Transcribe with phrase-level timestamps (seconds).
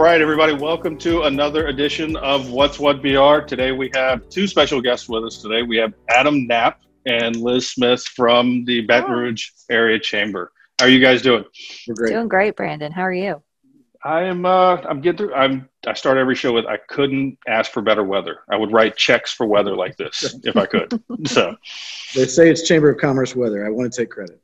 [0.00, 3.40] All right, everybody, welcome to another edition of What's What BR.
[3.46, 5.60] Today we have two special guests with us today.
[5.62, 10.52] We have Adam Knapp and Liz Smith from the Baton Rouge Area Chamber.
[10.78, 11.44] How are you guys doing?
[11.86, 12.12] We're great.
[12.14, 12.90] Doing great, Brandon.
[12.90, 13.42] How are you?
[14.02, 14.46] I am.
[14.46, 15.34] Uh, I'm getting through.
[15.34, 15.68] I'm.
[15.86, 18.38] I start every show with I couldn't ask for better weather.
[18.48, 20.98] I would write checks for weather like this if I could.
[21.26, 21.56] So
[22.14, 23.66] They say it's Chamber of Commerce weather.
[23.66, 24.40] I want to take credit.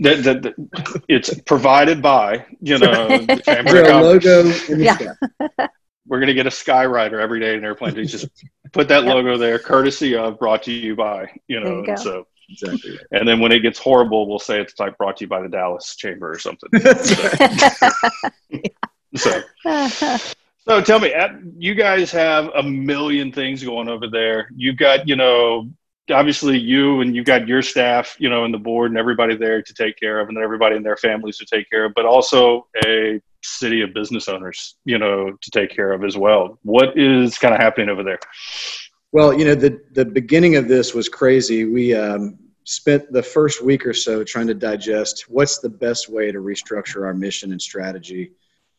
[0.00, 4.84] That, that, that- it's provided by you know the Chamber there of logo in the
[4.84, 4.96] Yeah.
[4.96, 5.68] sky?
[6.06, 7.94] We're gonna get a Skyrider every day in airplane.
[7.94, 8.26] To just
[8.72, 9.14] put that Yep.
[9.14, 11.30] logo there, courtesy of, brought to you by.
[11.46, 11.80] You know.
[11.80, 11.96] you go.
[11.96, 12.98] So Exactly.
[13.12, 15.48] and then when it gets horrible, we'll say it's like brought to you by the
[15.48, 16.68] Dallas Chamber or something.
[19.16, 19.42] so.
[20.68, 21.12] So tell me,
[21.58, 24.48] you guys have a million things going over there.
[24.54, 25.68] You've got, you know,
[26.12, 29.62] obviously you and you've got your staff, you know, and the board and everybody there
[29.62, 32.04] to take care of, and then everybody in their families to take care of, but
[32.04, 36.58] also a city of business owners, you know, to take care of as well.
[36.62, 38.20] What is kind of happening over there?
[39.10, 41.64] Well, you know, the, the beginning of this was crazy.
[41.64, 46.32] We um, spent the first week or so trying to digest what's the best way
[46.32, 48.32] to restructure our mission and strategy.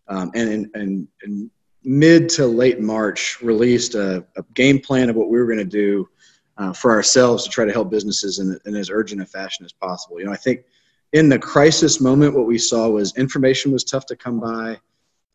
[0.07, 1.51] Um, and in, in, in
[1.83, 5.65] mid to late March, released a, a game plan of what we were going to
[5.65, 6.09] do
[6.57, 9.71] uh, for ourselves to try to help businesses in, in as urgent a fashion as
[9.71, 10.19] possible.
[10.19, 10.65] You know, I think
[11.13, 14.79] in the crisis moment, what we saw was information was tough to come by.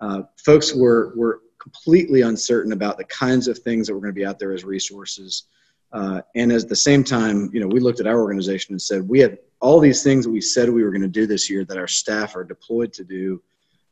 [0.00, 4.18] Uh, folks were were completely uncertain about the kinds of things that were going to
[4.18, 5.44] be out there as resources.
[5.92, 9.08] Uh, and at the same time, you know, we looked at our organization and said
[9.08, 11.64] we had all these things that we said we were going to do this year
[11.64, 13.42] that our staff are deployed to do.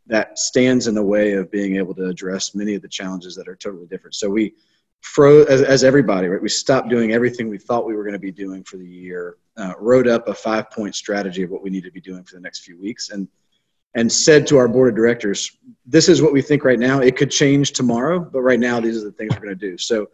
[0.07, 3.49] That stands in the way of being able to address many of the challenges that
[3.49, 4.15] are totally different.
[4.15, 4.55] So we
[5.01, 6.43] froze, as, as everybody, right?
[6.43, 9.37] We stopped doing everything we thought we were going to be doing for the year.
[9.57, 12.41] Uh, wrote up a five-point strategy of what we need to be doing for the
[12.41, 13.27] next few weeks, and
[13.95, 15.57] and said to our board of directors,
[15.87, 17.01] this is what we think right now.
[17.01, 19.79] It could change tomorrow, but right now, these are the things we're going to do.
[19.79, 20.11] So,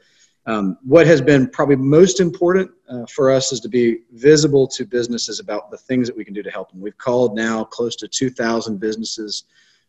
[0.46, 4.84] um, what has been probably most important uh, for us is to be visible to
[4.84, 6.80] businesses about the things that we can do to help them.
[6.80, 9.44] We've called now close to 2,000 businesses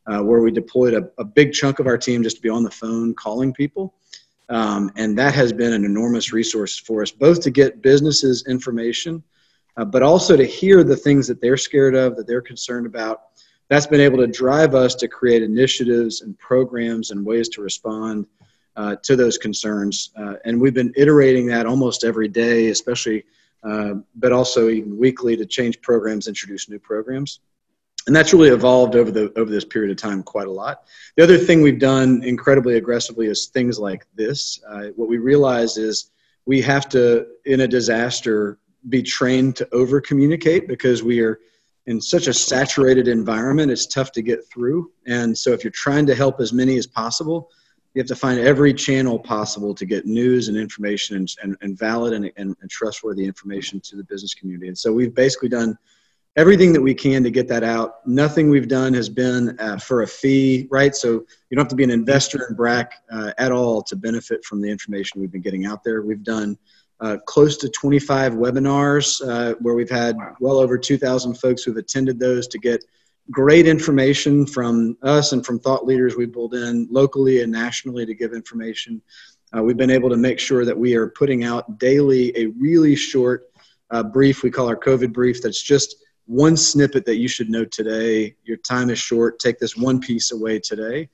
[0.05, 2.63] uh, where we deployed a, a big chunk of our team just to be on
[2.63, 3.95] the phone calling people.
[4.49, 9.23] Um, and that has been an enormous resource for us, both to get businesses information,
[9.77, 13.21] uh, but also to hear the things that they're scared of, that they're concerned about
[13.69, 18.27] that's been able to drive us to create initiatives and programs and ways to respond
[18.75, 20.11] uh, to those concerns.
[20.15, 23.23] Uh, and we've been iterating that almost every day, especially,
[23.63, 27.39] uh, but also even weekly to change programs, introduce new programs.
[28.05, 30.83] And that's really evolved over the over this period of time quite a lot.
[31.15, 34.61] The other thing we've done incredibly aggressively is things like this.
[34.67, 36.11] Uh, what we realize is
[36.45, 38.59] we have to, in a disaster,
[38.89, 41.39] be trained to over communicate because we are
[41.85, 44.91] in such a saturated environment, it's tough to get through.
[45.05, 47.49] And so, if you're trying to help as many as possible,
[47.93, 51.77] you have to find every channel possible to get news and information and, and, and
[51.77, 54.67] valid and, and, and trustworthy information to the business community.
[54.67, 55.77] And so, we've basically done
[56.35, 58.05] everything that we can to get that out.
[58.07, 60.95] Nothing we've done has been uh, for a fee, right?
[60.95, 64.43] So, you don't have to be an investor in BRAC uh, at all to benefit
[64.43, 66.01] from the information we've been getting out there.
[66.01, 66.57] We've done
[66.99, 72.19] uh, close to 25 webinars uh, where we've had well over 2,000 folks who've attended
[72.19, 72.83] those to get
[73.31, 78.13] great information from us and from thought leaders we pulled in locally and nationally to
[78.13, 79.01] give information.
[79.55, 82.95] Uh, we've been able to make sure that we are putting out daily a really
[82.95, 83.49] short
[83.91, 87.65] uh, brief we call our COVID brief that's just one snippet that you should know
[87.65, 88.35] today.
[88.43, 89.39] Your time is short.
[89.39, 91.09] Take this one piece away today.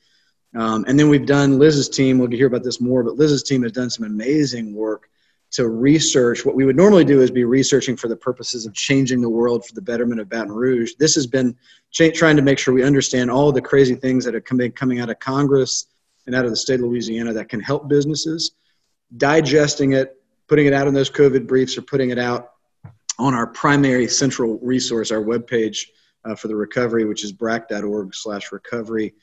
[0.55, 2.17] Um, and then we've done Liz's team.
[2.17, 5.09] We'll hear about this more, but Liz's team has done some amazing work
[5.51, 9.19] to research what we would normally do is be researching for the purposes of changing
[9.19, 10.93] the world for the betterment of Baton Rouge.
[10.99, 11.55] This has been
[11.91, 15.09] trying to make sure we understand all the crazy things that are coming coming out
[15.09, 15.87] of Congress
[16.27, 18.51] and out of the state of Louisiana that can help businesses,
[19.17, 22.53] digesting it, putting it out in those COVID briefs, or putting it out
[23.19, 25.87] on our primary central resource, our webpage
[26.25, 29.13] uh, for the recovery, which is brac.org/recovery,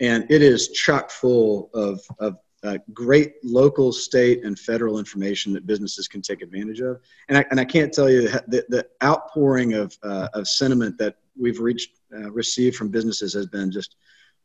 [0.00, 2.36] and it is chock full of of
[2.66, 7.00] uh, great local, state, and federal information that businesses can take advantage of.
[7.28, 11.16] And I, and I can't tell you the, the outpouring of, uh, of sentiment that
[11.38, 13.96] we've reached, uh, received from businesses has been just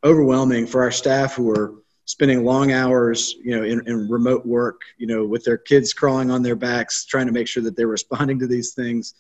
[0.03, 1.75] overwhelming for our staff who are
[2.05, 6.31] spending long hours, you know, in, in remote work, you know, with their kids crawling
[6.31, 9.13] on their backs, trying to make sure that they're responding to these things.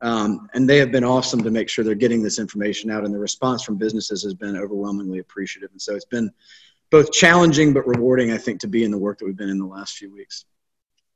[0.00, 3.04] Um, and they have been awesome to make sure they're getting this information out.
[3.04, 5.70] And the response from businesses has been overwhelmingly appreciative.
[5.72, 6.30] And so it's been
[6.90, 9.58] both challenging but rewarding, I think, to be in the work that we've been in
[9.58, 10.44] the last few weeks.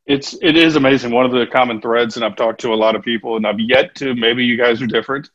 [0.04, 1.12] It's it is amazing.
[1.12, 3.60] One of the common threads, and I've talked to a lot of people, and I've
[3.60, 4.16] yet to.
[4.16, 5.30] Maybe you guys are different.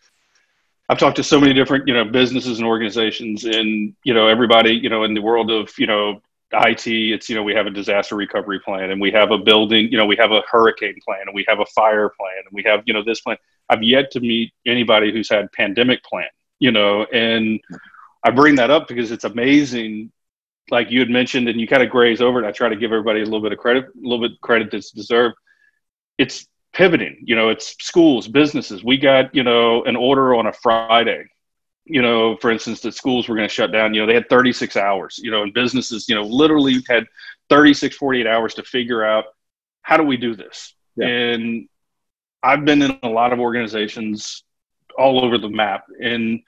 [0.89, 4.72] I've talked to so many different, you know, businesses and organizations and, you know, everybody,
[4.72, 6.22] you know, in the world of, you know,
[6.54, 9.92] IT, it's, you know, we have a disaster recovery plan and we have a building,
[9.92, 12.63] you know, we have a hurricane plan and we have a fire plan and we
[12.63, 13.38] have, you know, this plan.
[13.69, 16.30] I've yet to meet anybody who's had pandemic plan,
[16.60, 17.60] you know, and
[18.24, 20.12] I bring that up because it's amazing.
[20.72, 22.48] Like you had mentioned, and you kind of graze over it.
[22.48, 24.92] I try to give everybody a little bit of credit, a little bit credit that's
[24.92, 25.36] deserved.
[26.18, 26.48] It's
[26.78, 28.84] pivoting, you know, it's schools, businesses.
[28.84, 31.26] We got, you know, an order on a Friday
[31.90, 34.30] you know, for instance, the schools were going to shut down, you know, they had
[34.30, 37.06] 36 hours, you know, and businesses, you know, literally had
[37.50, 39.26] 36, 48 hours to figure out
[39.82, 40.76] how do we do this?
[40.98, 41.08] Yeah.
[41.08, 41.70] And
[42.44, 44.44] I've been in a lot of organizations
[44.98, 45.86] all over the map.
[46.02, 46.42] And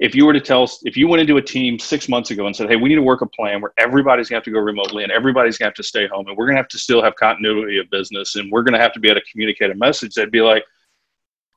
[0.00, 2.54] if you were to tell, if you went into a team six months ago and
[2.54, 4.58] said, hey, we need to work a plan where everybody's going to have to go
[4.58, 6.78] remotely and everybody's going to have to stay home and we're going to have to
[6.78, 9.70] still have continuity of business and we're going to have to be able to communicate
[9.70, 10.64] a message, they'd be like,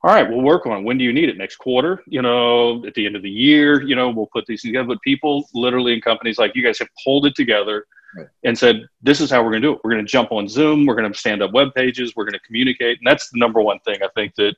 [0.04, 0.84] all right, we'll work on it.
[0.84, 1.36] When do you need it?
[1.36, 4.62] Next quarter, you know, at the end of the year, you know, we'll put these
[4.62, 4.86] together.
[4.86, 7.84] But people literally in companies like you guys have pulled it together
[8.16, 8.28] right.
[8.44, 9.80] and said, this is how we're going to do it.
[9.82, 10.86] We're going to jump on Zoom.
[10.86, 12.14] We're going to stand up web pages.
[12.14, 12.98] We're going to communicate.
[12.98, 14.54] And that's the number one thing I think that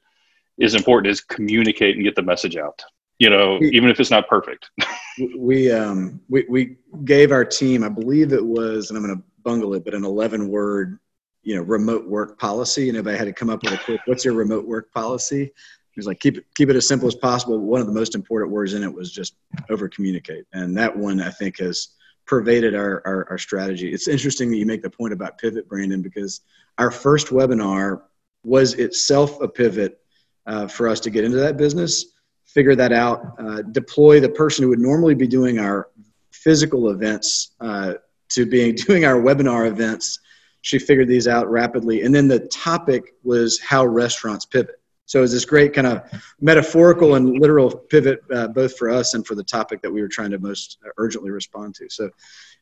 [0.58, 2.82] is important is communicate and get the message out,
[3.20, 4.70] you know, we, even if it's not perfect.
[5.38, 9.22] we, um, we, we gave our team, I believe it was, and I'm going to
[9.44, 10.98] bungle it, but an 11 word
[11.42, 13.98] you know remote work policy and if i had to come up with a quick
[14.04, 15.44] what's your remote work policy?
[15.44, 17.58] He was like keep it keep it as simple as possible.
[17.58, 19.36] One of the most important words in it was just
[19.70, 21.88] over communicate and that one i think has
[22.26, 23.90] pervaded our, our, our strategy.
[23.92, 26.42] It's interesting that you make the point about pivot brandon because
[26.76, 28.02] our first webinar
[28.44, 29.98] was itself a pivot
[30.46, 32.04] uh, for us to get into that business
[32.54, 35.88] figure that out uh, deploy the person who would normally be doing our
[36.32, 37.94] physical events uh,
[38.28, 40.18] to being doing our webinar events
[40.62, 42.02] she figured these out rapidly.
[42.02, 44.76] And then the topic was how restaurants pivot.
[45.06, 46.02] So it was this great kind of
[46.40, 50.08] metaphorical and literal pivot, uh, both for us and for the topic that we were
[50.08, 51.88] trying to most urgently respond to.
[51.88, 52.10] So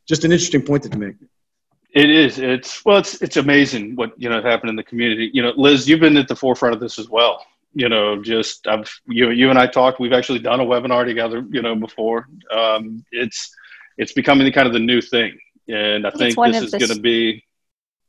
[0.07, 1.17] just an interesting point that you make.
[1.91, 2.39] It is.
[2.39, 2.99] It's well.
[2.99, 5.31] It's it's amazing what you know happened in the community.
[5.33, 7.45] You know, Liz, you've been at the forefront of this as well.
[7.79, 10.01] You know, just I've you you and I talked.
[10.01, 11.47] We've actually done a webinar together.
[11.49, 12.29] You know, before.
[12.51, 13.55] Um, it's
[13.97, 15.39] it's becoming kind of the new thing,
[15.69, 17.45] and I think this is going to be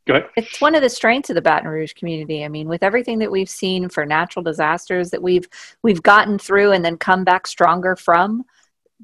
[0.10, 0.30] Go ahead.
[0.38, 2.44] It's one of the strengths of the Baton Rouge community.
[2.44, 5.48] I mean, with everything that we've seen for natural disasters that we've
[5.84, 8.44] we've gotten through and then come back stronger from,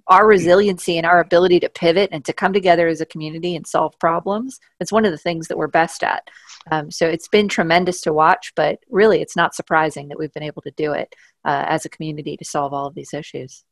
[0.07, 3.65] our resiliency and our ability to pivot and to come together as a community and
[3.65, 6.27] solve problems it's one of the things that we're best at
[6.71, 10.43] um, so it's been tremendous to watch but really it's not surprising that we've been
[10.43, 11.13] able to do it
[11.45, 13.63] uh, as a community to solve all of these issues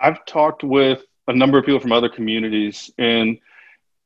[0.00, 3.38] i've talked with a number of people from other communities and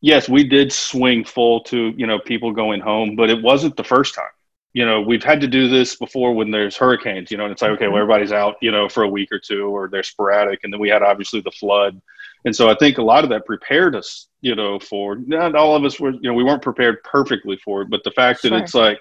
[0.04, 3.84] yes, we did swing full to, you know, people going home, but it wasn't the
[3.84, 4.26] first time.
[4.74, 7.62] You know, we've had to do this before when there's hurricanes, you know, and it's
[7.62, 8.02] like, okay, well, mm-hmm.
[8.02, 10.60] everybody's out, you know, for a week or two, or they're sporadic.
[10.64, 12.02] And then we had obviously the flood.
[12.44, 15.76] And so I think a lot of that prepared us, you know, for not all
[15.76, 18.50] of us were, you know, we weren't prepared perfectly for it, but the fact sure.
[18.50, 18.98] that it's like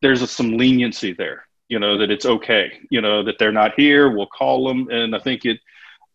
[0.00, 3.74] there's a, some leniency there, you know, that it's okay, you know, that they're not
[3.74, 4.88] here, we'll call them.
[4.88, 5.58] And I think it,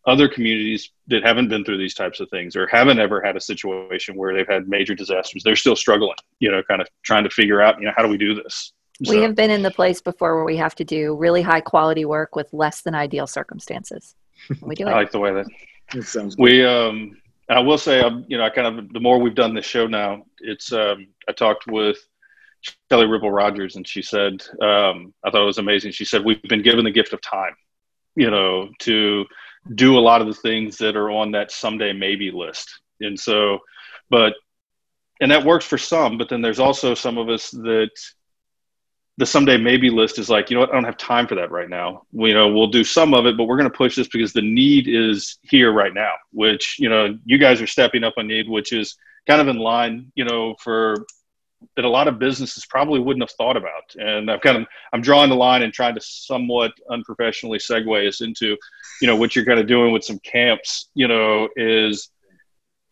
[0.06, 3.40] other communities that haven't been through these types of things or haven't ever had a
[3.40, 7.30] situation where they've had major disasters they're still struggling you know kind of trying to
[7.30, 8.72] figure out you know how do we do this
[9.04, 9.14] so.
[9.14, 12.04] we have been in the place before where we have to do really high quality
[12.04, 14.14] work with less than ideal circumstances
[14.62, 14.90] we do it.
[14.90, 15.46] i like the way that,
[15.92, 16.42] that sounds good.
[16.42, 17.16] we um
[17.48, 19.66] and i will say i'm you know i kind of the more we've done this
[19.66, 21.98] show now it's um i talked with
[22.90, 25.92] Kelly Ripple Rogers, and she said, um, I thought it was amazing.
[25.92, 27.54] She said, We've been given the gift of time,
[28.16, 29.24] you know, to
[29.74, 32.80] do a lot of the things that are on that someday maybe list.
[33.00, 33.58] And so,
[34.08, 34.34] but,
[35.20, 37.90] and that works for some, but then there's also some of us that
[39.18, 41.50] the someday maybe list is like, you know what, I don't have time for that
[41.50, 42.02] right now.
[42.10, 44.32] We, you know, we'll do some of it, but we're going to push this because
[44.32, 48.28] the need is here right now, which, you know, you guys are stepping up on
[48.28, 51.04] need, which is kind of in line, you know, for
[51.76, 53.94] that a lot of businesses probably wouldn't have thought about.
[53.96, 58.20] And I've kind of I'm drawing the line and trying to somewhat unprofessionally segue us
[58.20, 58.56] into,
[59.00, 60.90] you know, what you're kind of doing with some camps.
[60.94, 62.10] You know, is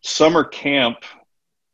[0.02, 0.98] summer camp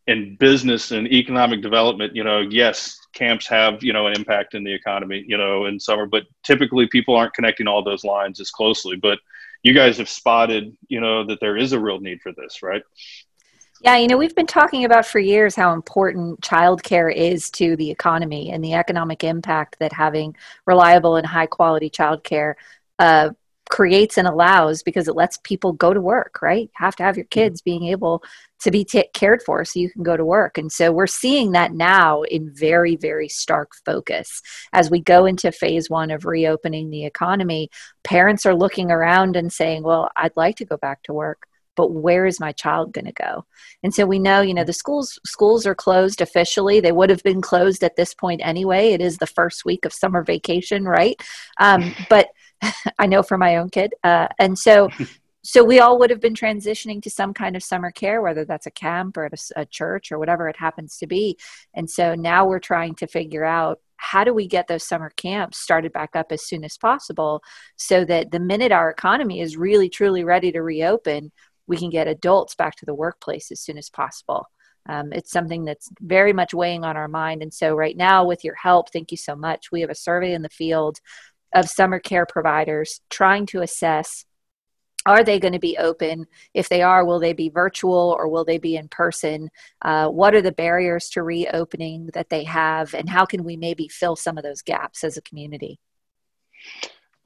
[0.07, 2.15] and business and economic development.
[2.15, 5.25] You know, yes, camps have you know an impact in the economy.
[5.27, 8.97] You know, in summer, but typically people aren't connecting all those lines as closely.
[8.97, 9.19] But
[9.63, 12.83] you guys have spotted, you know, that there is a real need for this, right?
[13.85, 17.91] Yeah, you know, we've been talking about for years how important childcare is to the
[17.91, 22.55] economy and the economic impact that having reliable and high quality childcare
[22.99, 23.29] uh,
[23.69, 26.63] creates and allows because it lets people go to work right?
[26.63, 28.23] You have to have your kids being able
[28.61, 30.57] to be t- cared for so you can go to work.
[30.57, 34.41] And so we're seeing that now in very very stark focus.
[34.73, 37.69] As we go into phase one of reopening the economy
[38.03, 41.93] parents are looking around and saying well i'd like to go back to work but
[41.93, 43.45] where is my child going to go?
[43.83, 46.81] And so we know you know the schools schools are closed officially.
[46.81, 48.93] They would have been closed at this point anyway.
[48.93, 51.21] It is the first week of summer vacation right?
[51.59, 52.29] Um, but
[52.99, 54.89] i know for my own kid uh, and so
[55.47, 58.67] so we all would have been transitioning to some kind of summer care whether that's
[58.67, 61.37] a camp or at a, a church or whatever it happens to be.
[61.75, 65.59] And so now we're trying to figure out how do we get those summer camps
[65.59, 67.43] started back up as soon as possible
[67.77, 71.31] so that the minute our economy is really truly ready to reopen
[71.67, 74.47] we can get adults back to the workplace as soon as possible.
[74.87, 77.43] Um, it's something that's very much weighing on our mind.
[77.43, 79.73] And so, right now, with your help, thank you so much.
[79.73, 80.99] We have a survey in the field
[81.55, 84.25] of summer care providers trying to assess
[85.07, 86.27] are they going to be open?
[86.55, 89.51] If they are, will they be virtual or will they be in person?
[89.83, 93.89] Uh, what are the barriers to reopening that they have, and how can we maybe
[93.89, 95.79] fill some of those gaps as a community?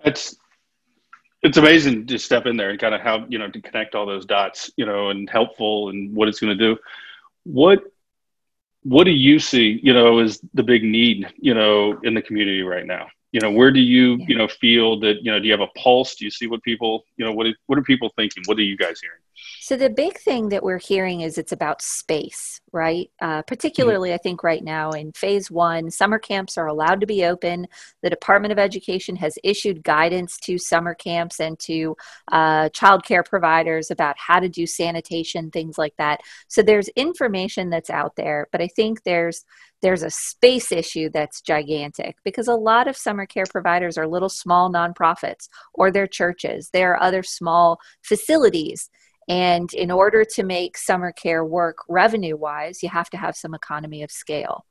[0.04, 0.36] It's
[1.42, 4.06] it's amazing to step in there and kind of how you know to connect all
[4.06, 6.78] those dots you know and helpful and what it's going to do.
[7.44, 7.80] What
[8.82, 12.62] what do you see you know is the big need you know in the community
[12.62, 13.06] right now?
[13.32, 14.26] You know where do you yeah.
[14.28, 16.16] you know feel that you know do you have a pulse?
[16.16, 18.42] Do you see what people you know what what are people thinking?
[18.46, 19.20] What are you guys hearing
[19.60, 23.10] so the big thing that we're hearing is it's about space, right?
[23.20, 24.14] Uh, particularly, mm-hmm.
[24.14, 27.66] I think right now in phase one, summer camps are allowed to be open.
[28.02, 31.96] The Department of Education has issued guidance to summer camps and to
[32.32, 36.20] uh, childcare providers about how to do sanitation, things like that.
[36.48, 39.44] So there's information that's out there, but I think there's
[39.80, 44.28] there's a space issue that's gigantic because a lot of summer care providers are little
[44.28, 46.70] small nonprofits or they're churches.
[46.72, 48.90] There are other small facilities
[49.28, 53.54] and in order to make summer care work revenue wise, you have to have some
[53.54, 54.64] economy of scale.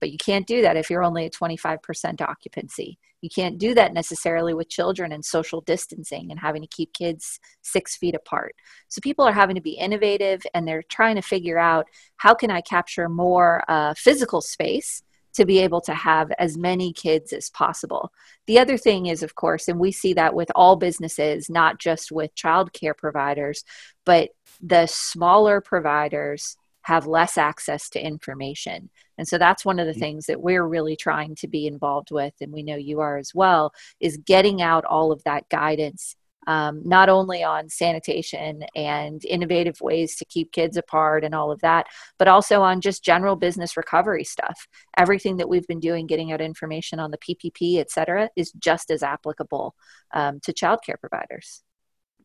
[0.00, 2.98] But you can't do that if you're only at 25% occupancy.
[3.22, 7.40] You can't do that necessarily with children and social distancing and having to keep kids
[7.62, 8.54] six feet apart.
[8.88, 11.86] So people are having to be innovative and they're trying to figure out
[12.18, 15.02] how can I capture more uh, physical space
[15.34, 18.12] to be able to have as many kids as possible.
[18.46, 22.12] The other thing is, of course, and we see that with all businesses, not just
[22.12, 23.64] with childcare providers,
[24.04, 28.90] but the smaller providers have less access to information.
[29.16, 30.00] And so that's one of the mm-hmm.
[30.00, 33.34] things that we're really trying to be involved with, and we know you are as
[33.34, 39.80] well, is getting out all of that guidance um, not only on sanitation and innovative
[39.80, 41.86] ways to keep kids apart and all of that,
[42.18, 44.66] but also on just general business recovery stuff.
[44.96, 48.90] Everything that we've been doing, getting out information on the PPP, et cetera, is just
[48.90, 49.74] as applicable
[50.14, 51.62] um, to childcare providers.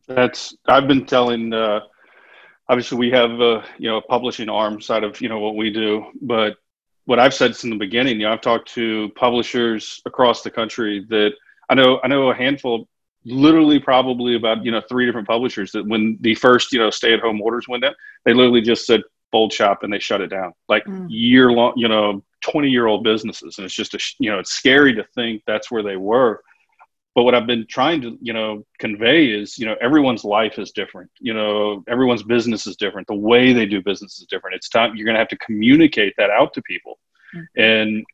[0.06, 1.52] That's I've been telling.
[1.52, 1.80] Uh,
[2.68, 5.70] obviously, we have uh, you know a publishing arm side of you know what we
[5.70, 6.56] do, but
[7.04, 11.04] what I've said since the beginning, you know, I've talked to publishers across the country
[11.08, 11.32] that
[11.68, 12.88] I know I know a handful
[13.24, 17.12] literally probably about you know three different publishers that when the first you know stay
[17.12, 20.28] at home orders went down they literally just said fold shop and they shut it
[20.28, 20.52] down.
[20.68, 21.06] Like mm.
[21.08, 24.52] year long you know 20 year old businesses and it's just a you know it's
[24.52, 26.42] scary to think that's where they were.
[27.14, 30.72] But what i've been trying to you know convey is you know everyone's life is
[30.72, 31.10] different.
[31.18, 33.06] You know everyone's business is different.
[33.06, 34.56] The way they do business is different.
[34.56, 36.98] It's time you're going to have to communicate that out to people.
[37.34, 37.46] Mm.
[37.56, 38.04] and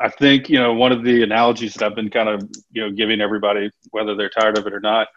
[0.00, 2.90] I think you know one of the analogies that I've been kind of you know
[2.90, 5.08] giving everybody, whether they're tired of it or not,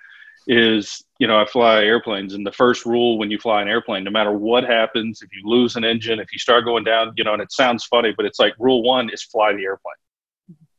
[0.48, 4.04] is you know I fly airplanes, and the first rule when you fly an airplane,
[4.04, 7.24] no matter what happens, if you lose an engine, if you start going down, you
[7.24, 9.94] know, and it sounds funny, but it's like rule one is fly the airplane.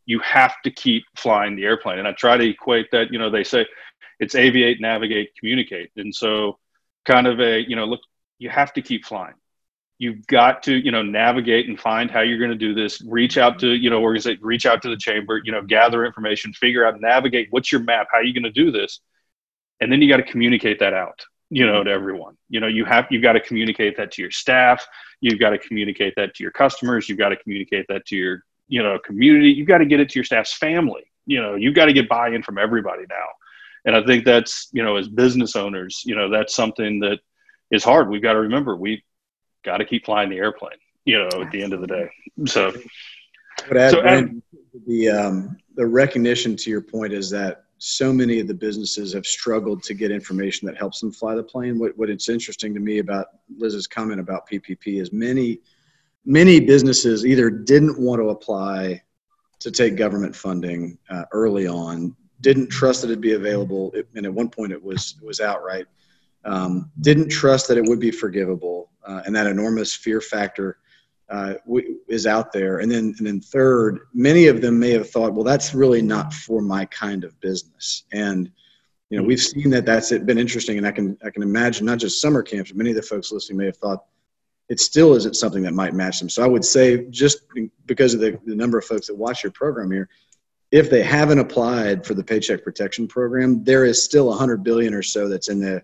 [0.06, 3.12] You have to keep flying the airplane, and I try to equate that.
[3.12, 3.66] You know, they say
[4.18, 6.58] it's aviate, navigate, communicate, and so
[7.04, 8.00] kind of a you know look,
[8.38, 9.34] you have to keep flying
[10.02, 13.00] you've got to you know navigate and find how you're going to do this.
[13.02, 16.52] Reach out to you know organize reach out to the chamber you know gather information
[16.52, 19.00] figure out navigate what's your map how are you going to do this
[19.80, 22.00] and then you got to communicate that out you know to mm-hmm.
[22.00, 22.36] everyone.
[22.48, 24.84] You know you have you've got to communicate that to your staff
[25.20, 28.42] you've got to communicate that to your customers you've got to communicate that to your
[28.66, 31.04] you know community you've got to get it to your staff's family.
[31.26, 33.28] You know you've got to get buy-in from everybody now.
[33.84, 37.18] And i think that's you know as business owners you know that's something that
[37.70, 38.08] is hard.
[38.08, 39.02] We've got to remember we
[39.62, 42.10] got to keep flying the airplane, you know, at the end of the day.
[42.46, 42.72] So,
[43.68, 44.40] so add,
[44.86, 49.26] the um, the recognition to your point is that so many of the businesses have
[49.26, 51.78] struggled to get information that helps them fly the plane.
[51.78, 53.26] What what it's interesting to me about
[53.56, 55.60] Liz's comment about PPP is many
[56.24, 59.02] many businesses either didn't want to apply
[59.58, 64.26] to take government funding uh, early on didn't trust that it'd be available, it, and
[64.26, 65.86] at one point it was it was outright.
[66.44, 70.78] Um, didn't trust that it would be forgivable, uh, and that enormous fear factor
[71.28, 71.54] uh,
[72.08, 72.78] is out there.
[72.78, 76.32] And then, and then third, many of them may have thought, well, that's really not
[76.32, 78.04] for my kind of business.
[78.12, 78.50] And
[79.08, 81.98] you know, we've seen that that's been interesting, and I can I can imagine not
[81.98, 84.06] just summer camps, but many of the folks listening may have thought
[84.70, 86.30] it still isn't something that might match them.
[86.30, 87.40] So I would say, just
[87.84, 90.08] because of the, the number of folks that watch your program here,
[90.70, 95.02] if they haven't applied for the Paycheck Protection Program, there is still 100 billion or
[95.02, 95.82] so that's in the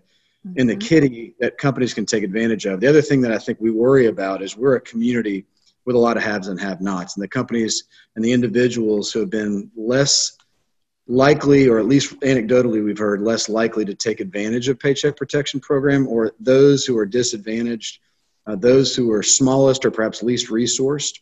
[0.55, 0.79] in the mm-hmm.
[0.79, 2.79] kitty that companies can take advantage of.
[2.79, 5.45] The other thing that I think we worry about is we're a community
[5.85, 9.29] with a lot of haves and have-nots, and the companies and the individuals who have
[9.29, 10.37] been less
[11.07, 15.59] likely, or at least anecdotally, we've heard less likely to take advantage of Paycheck Protection
[15.59, 17.99] Program, or those who are disadvantaged,
[18.45, 21.19] uh, those who are smallest or perhaps least resourced,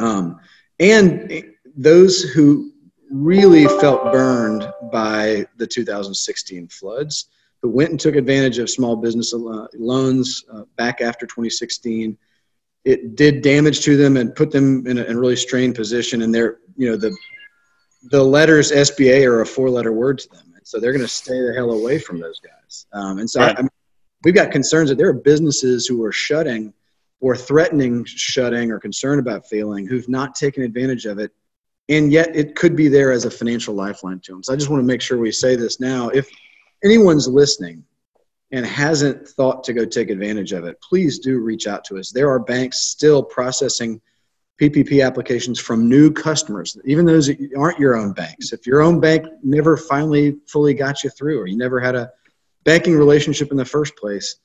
[0.00, 0.40] um,
[0.80, 1.44] and
[1.76, 2.72] those who
[3.10, 7.28] really felt burned by the 2016 floods
[7.64, 12.14] who went and took advantage of small business uh, loans uh, back after 2016.
[12.84, 16.20] It did damage to them and put them in a, in a really strained position.
[16.20, 17.16] And they're, you know, the
[18.10, 20.52] the letters SBA are a four letter word to them.
[20.54, 22.84] And so they're going to stay the hell away from those guys.
[22.92, 23.40] Um, and so.
[23.40, 23.70] I, I mean,
[24.24, 26.74] we've got concerns that there are businesses who are shutting
[27.20, 31.32] or threatening shutting or concerned about failing who've not taken advantage of it.
[31.88, 34.42] And yet it could be there as a financial lifeline to them.
[34.42, 36.10] So I just want to make sure we say this now.
[36.10, 36.30] If
[36.84, 37.84] anyone's listening
[38.52, 42.12] and hasn't thought to go take advantage of it, please do reach out to us.
[42.12, 44.00] There are banks still processing
[44.60, 48.52] PPP applications from new customers, even those that aren't your own banks.
[48.52, 52.12] If your own bank never finally fully got you through, or you never had a
[52.62, 54.36] banking relationship in the first place,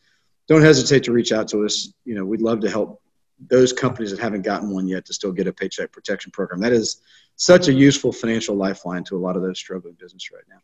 [0.48, 1.94] don't hesitate to reach out to us.
[2.06, 3.02] You know, we'd love to help
[3.40, 6.60] those companies that haven't gotten one yet to still get a paycheck protection program.
[6.60, 7.02] That is
[7.36, 10.58] such a useful financial lifeline to a lot of those struggling business right now.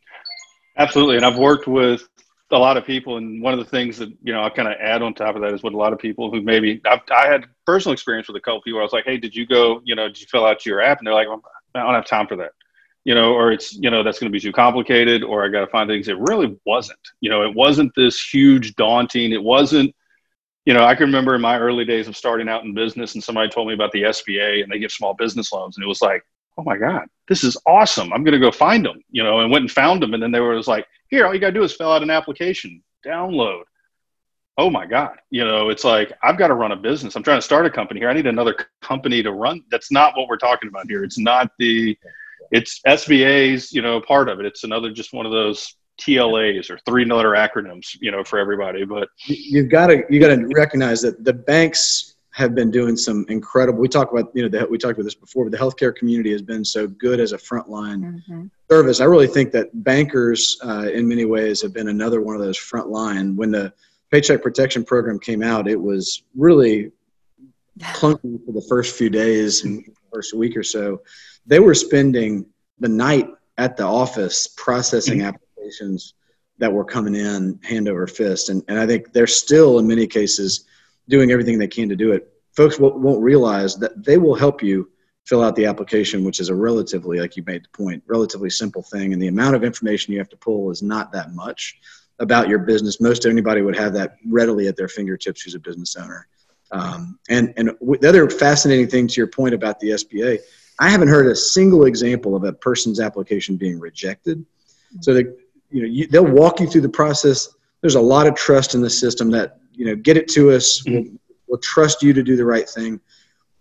[0.77, 2.07] Absolutely, and I've worked with
[2.51, 4.75] a lot of people, and one of the things that you know I kind of
[4.79, 7.27] add on top of that is what a lot of people who maybe I've, I
[7.27, 8.79] had personal experience with a couple people.
[8.79, 9.81] I was like, "Hey, did you go?
[9.83, 12.27] You know, did you fill out your app?" And they're like, "I don't have time
[12.27, 12.51] for that."
[13.03, 15.61] You know, or it's you know that's going to be too complicated, or I got
[15.61, 16.07] to find things.
[16.07, 17.00] It really wasn't.
[17.22, 19.31] You know, it wasn't this huge daunting.
[19.31, 19.96] It wasn't.
[20.66, 23.24] You know, I can remember in my early days of starting out in business, and
[23.24, 26.01] somebody told me about the SBA, and they give small business loans, and it was
[26.01, 26.24] like,
[26.57, 28.13] oh my God, this is awesome.
[28.13, 30.13] I'm going to go find them, you know, and went and found them.
[30.13, 32.03] And then they were just like, here, all you got to do is fill out
[32.03, 33.63] an application, download.
[34.57, 35.18] Oh my God.
[35.29, 37.15] You know, it's like, I've got to run a business.
[37.15, 38.09] I'm trying to start a company here.
[38.09, 39.63] I need another company to run.
[39.70, 41.03] That's not what we're talking about here.
[41.03, 41.98] It's not the,
[42.51, 44.46] it's SBA's, you know, part of it.
[44.46, 48.85] It's another, just one of those TLAs or three letter acronyms, you know, for everybody.
[48.85, 53.26] But you've got to, you got to recognize that the banks have been doing some
[53.30, 53.80] incredible.
[53.80, 56.34] We talk about you know the, we talked about this before, but the healthcare community
[56.34, 58.48] has been so good as a frontline mm-hmm.
[58.70, 59.00] service.
[59.00, 62.60] I really think that bankers, uh, in many ways, have been another one of those
[62.60, 63.38] frontline.
[63.38, 63.72] When the
[64.12, 66.92] Paycheck Protection Program came out, it was really
[67.80, 71.04] clunky for the first few days and first week or so.
[71.46, 72.46] They were spending
[72.80, 75.28] the night at the office processing mm-hmm.
[75.28, 76.16] applications
[76.58, 80.06] that were coming in hand over fist, and and I think they're still in many
[80.06, 80.66] cases
[81.09, 82.31] doing everything they can to do it.
[82.55, 84.89] Folks won't realize that they will help you
[85.25, 88.83] fill out the application, which is a relatively, like you made the point, relatively simple
[88.83, 89.11] thing.
[89.11, 91.79] And the amount of information you have to pull is not that much
[92.20, 93.01] about your business.
[93.01, 96.27] Most anybody would have that readily at their fingertips who's a business owner.
[96.72, 100.39] Um, and and the other fascinating thing to your point about the SBA,
[100.79, 104.46] I haven't heard a single example of a person's application being rejected.
[105.01, 105.25] So they,
[105.72, 107.50] you know, you, they'll walk you through the process.
[107.86, 110.82] There's a lot of trust in the system that you know, get it to us.
[110.82, 110.96] Mm-hmm.
[110.96, 111.18] We'll,
[111.48, 113.00] we'll, trust you to do the right thing.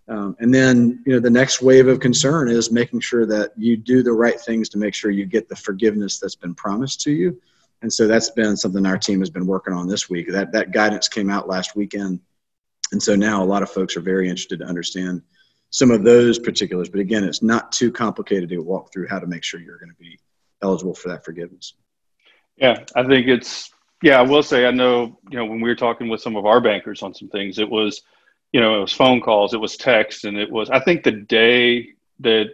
[0.09, 3.77] Um, and then, you know, the next wave of concern is making sure that you
[3.77, 7.13] do the right things to make sure you get the forgiveness that's been promised to
[7.13, 7.39] you.
[7.83, 10.31] And so that's been something our team has been working on this week.
[10.31, 12.19] That that guidance came out last weekend,
[12.93, 15.21] and so now a lot of folks are very interested to understand
[15.69, 16.89] some of those particulars.
[16.89, 19.91] But again, it's not too complicated to walk through how to make sure you're going
[19.91, 20.19] to be
[20.63, 21.75] eligible for that forgiveness.
[22.57, 23.71] Yeah, I think it's
[24.05, 26.45] yeah, I will say I know, you know, when we were talking with some of
[26.45, 28.03] our bankers on some things, it was,
[28.53, 31.13] you know, it was phone calls, it was text, and it was I think the
[31.13, 31.89] day
[32.21, 32.51] that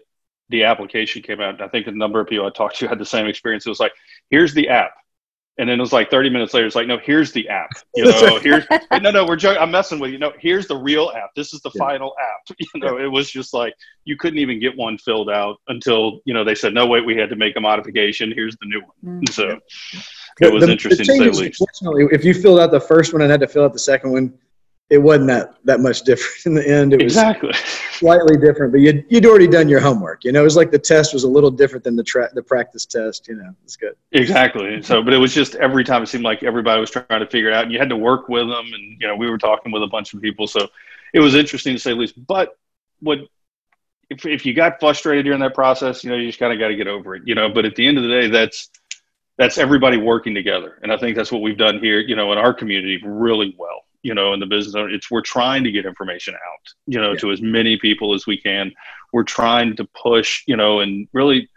[0.48, 3.04] the application came out, I think a number of people I talked to had the
[3.04, 3.66] same experience.
[3.66, 3.92] It was like,
[4.30, 4.92] here's the app.
[5.58, 7.70] And then it was like 30 minutes later, it's like, no, here's the app.
[7.96, 8.64] You know, here's
[9.02, 9.60] no, no, we're joking.
[9.60, 10.18] I'm messing with you.
[10.18, 11.30] No, here's the real app.
[11.34, 11.84] This is the yeah.
[11.84, 12.56] final app.
[12.74, 16.32] You know, it was just like you couldn't even get one filled out until you
[16.32, 18.32] know they said, no, wait, we had to make a modification.
[18.32, 19.22] Here's the new one.
[19.22, 19.32] Mm-hmm.
[19.32, 19.58] So
[20.40, 21.58] it was the, interesting the changes, to say least.
[21.58, 24.12] Fortunately, if you filled out the first one and had to fill out the second
[24.12, 24.38] one,
[24.90, 26.92] it wasn't that that much different in the end.
[26.92, 27.52] It exactly.
[27.92, 30.24] slightly different, but you'd, you'd already done your homework.
[30.24, 32.42] You know, it was like the test was a little different than the tra- the
[32.42, 33.28] practice test.
[33.28, 33.94] You know, it's good.
[34.12, 34.82] Exactly.
[34.82, 37.48] So, but it was just every time it seemed like everybody was trying to figure
[37.48, 38.66] it out, and you had to work with them.
[38.72, 40.68] And you know, we were talking with a bunch of people, so
[41.14, 42.26] it was interesting to say the least.
[42.26, 42.58] But
[43.00, 43.20] what
[44.10, 46.68] if if you got frustrated during that process, you know, you just kind of got
[46.68, 47.22] to get over it.
[47.26, 48.70] You know, but at the end of the day, that's
[49.40, 51.98] that's everybody working together, and I think that's what we've done here.
[51.98, 54.90] You know, in our community, really well you know, in the business owner.
[54.90, 57.18] It's we're trying to get information out, you know, yeah.
[57.18, 58.72] to as many people as we can.
[59.12, 61.48] We're trying to push, you know, and really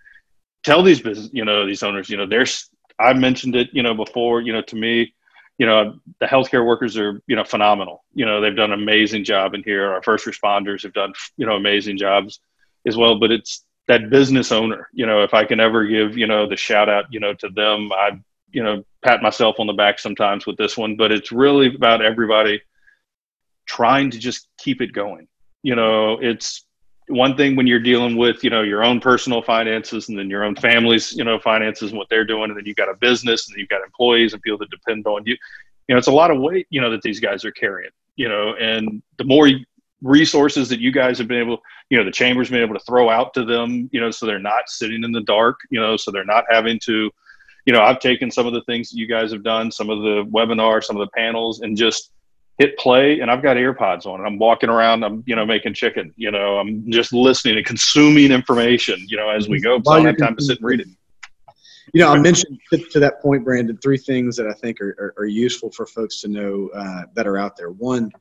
[0.64, 2.70] tell these business, you know, these owners, you know, there's
[3.00, 5.14] I mentioned it, you know, before, you know, to me,
[5.58, 8.04] you know, the healthcare workers are, you know, phenomenal.
[8.14, 9.92] You know, they've done an amazing job in here.
[9.92, 12.40] Our first responders have done, you know, amazing jobs
[12.88, 13.20] as well.
[13.20, 16.56] But it's that business owner, you know, if I can ever give, you know, the
[16.56, 18.20] shout out, you know, to them, I
[18.54, 22.02] you know pat myself on the back sometimes with this one but it's really about
[22.02, 22.62] everybody
[23.66, 25.28] trying to just keep it going.
[25.64, 26.66] You know it's
[27.08, 30.44] one thing when you're dealing with you know your own personal finances and then your
[30.44, 33.50] own family's you know finances and what they're doing and then you've got a business
[33.50, 35.36] and you've got employees and people that depend on you.
[35.88, 38.30] You know it's a lot of weight you know that these guys are carrying you
[38.30, 39.50] know and the more
[40.04, 43.10] resources that you guys have been able you know the chamber's been able to throw
[43.10, 46.12] out to them you know so they're not sitting in the dark you know so
[46.12, 47.10] they're not having to
[47.66, 50.02] you know, I've taken some of the things that you guys have done, some of
[50.02, 52.12] the webinars, some of the panels, and just
[52.58, 53.22] hit play.
[53.22, 55.04] And I've got earpods on, and I'm walking around.
[55.04, 56.14] I'm, you know, making chicken.
[56.18, 59.06] You know, I'm just listening and consuming information.
[59.08, 60.88] You know, as we go, because I don't have time to sit and read it.
[61.94, 64.96] You know, I mentioned to, to, that point, Brandon, three things that I think are,
[65.00, 67.70] are, are useful for folks to know uh, that are out there.
[67.70, 68.12] One,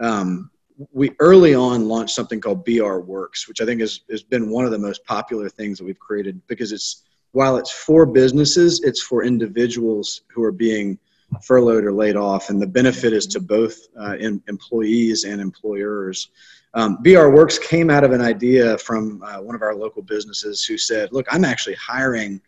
[0.00, 0.50] um,
[0.92, 4.64] we early on launched something called BR Works, which I think has, has been one
[4.64, 9.02] of the most popular things that we've created because it's while it's for businesses, it's
[9.02, 10.98] for individuals who are being
[11.42, 16.28] furloughed or laid off, and the benefit is to both uh, in, employees and employers.
[16.74, 20.64] Um, BR Works came out of an idea from uh, one of our local businesses
[20.64, 22.40] who said, "Look, I'm actually hiring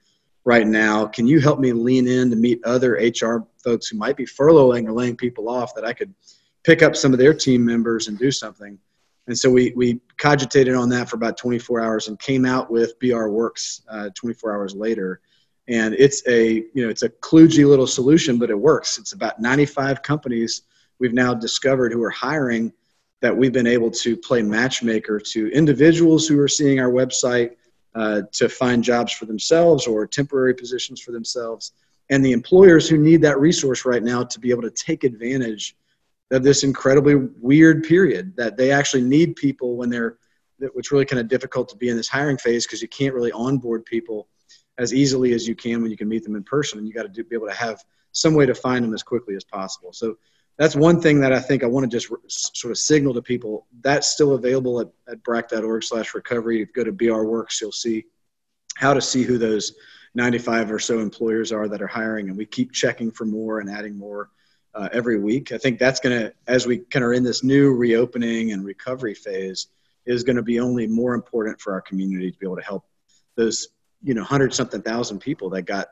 [0.45, 1.07] right now.
[1.07, 4.87] Can you help me lean in to meet other HR folks who might be furloughing
[4.87, 6.15] or laying people off that I could
[6.65, 8.79] pick up some of their team members and do something?"
[9.27, 12.99] And so we, we cogitated on that for about 24 hours and came out with
[12.99, 15.21] BR Works uh, 24 hours later.
[15.67, 18.99] And it's a, you know, it's a kludgy little solution, but it works.
[18.99, 20.63] It's about 95 companies
[20.99, 22.73] we've now discovered who are hiring
[23.23, 27.53] that we've been able to play matchmaker to individuals who are seeing our website
[27.95, 31.73] uh, to find jobs for themselves or temporary positions for themselves,
[32.11, 35.75] and the employers who need that resource right now to be able to take advantage
[36.31, 40.19] of this incredibly weird period that they actually need people when they're
[40.73, 43.33] which really kind of difficult to be in this hiring phase because you can't really
[43.33, 44.29] onboard people
[44.79, 47.13] as easily as you can when you can meet them in person and you got
[47.13, 47.83] to be able to have
[48.13, 49.93] some way to find them as quickly as possible.
[49.93, 50.17] So
[50.57, 53.23] that's one thing that i think i want to just re- sort of signal to
[53.23, 53.67] people.
[53.81, 56.63] That's still available at, at brac.org slash recovery.
[56.63, 58.05] If you go to br works you'll see
[58.77, 59.75] how to see who those
[60.15, 63.69] 95 or so employers are that are hiring and we keep checking for more and
[63.69, 64.31] adding more
[64.75, 65.53] uh, every week.
[65.53, 68.65] I think that's going to, as we kind of are in this new reopening and
[68.65, 69.69] recovery phase,
[70.07, 72.85] is going to be only more important for our community to be able to help
[73.37, 73.69] those,
[74.03, 75.89] you know, hundred something thousand people that got,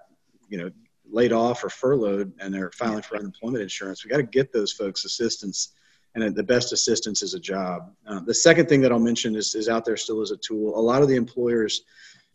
[0.49, 0.71] you know,
[1.11, 4.05] laid off or furloughed and they're filing for unemployment insurance.
[4.05, 5.71] We got to get those folks assistance,
[6.15, 7.93] and the best assistance is a job.
[8.07, 10.79] Uh, the second thing that I'll mention is, is out there still as a tool.
[10.79, 11.83] A lot of the employers.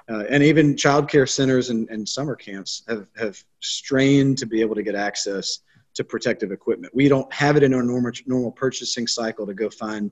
[0.10, 4.62] Uh, and even child care centers and, and summer camps have, have strained to be
[4.62, 5.60] able to get access
[5.98, 6.94] to protective equipment.
[6.96, 10.12] We don't have it in our normal normal purchasing cycle to go find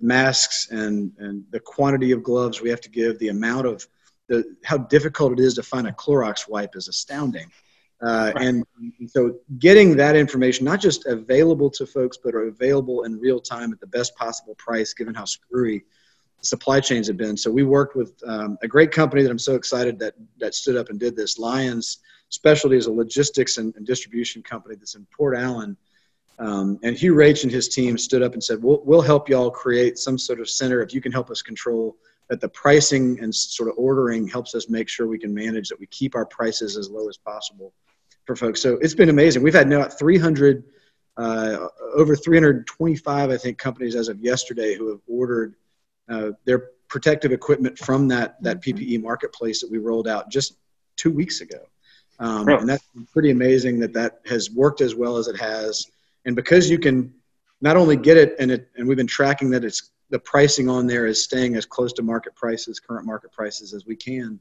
[0.00, 3.86] masks and and the quantity of gloves we have to give, the amount of
[4.28, 7.50] the how difficult it is to find a Clorox wipe is astounding.
[8.02, 8.44] Uh, right.
[8.46, 8.64] and,
[8.98, 13.38] and so getting that information not just available to folks but are available in real
[13.38, 15.84] time at the best possible price given how screwy
[16.40, 19.54] supply chains have been so we worked with um, a great company that i'm so
[19.54, 21.98] excited that that stood up and did this Lyons
[22.32, 25.76] specialty is a logistics and, and distribution company that's in Port Allen.
[26.38, 29.50] Um, and Hugh Rach and his team stood up and said, we'll, we'll help y'all
[29.50, 31.94] create some sort of center if you can help us control
[32.30, 35.78] that the pricing and sort of ordering helps us make sure we can manage that
[35.78, 37.74] we keep our prices as low as possible
[38.24, 38.62] for folks.
[38.62, 39.42] So it's been amazing.
[39.42, 40.64] We've had now 300,
[41.18, 45.54] uh, over 325, I think, companies as of yesterday who have ordered
[46.08, 50.56] uh, their protective equipment from that, that PPE marketplace that we rolled out just
[50.96, 51.58] two weeks ago.
[52.22, 55.84] Um, And that's pretty amazing that that has worked as well as it has.
[56.24, 57.12] And because you can
[57.60, 60.86] not only get it and it, and we've been tracking that it's the pricing on
[60.86, 64.38] there is staying as close to market prices, current market prices as we can.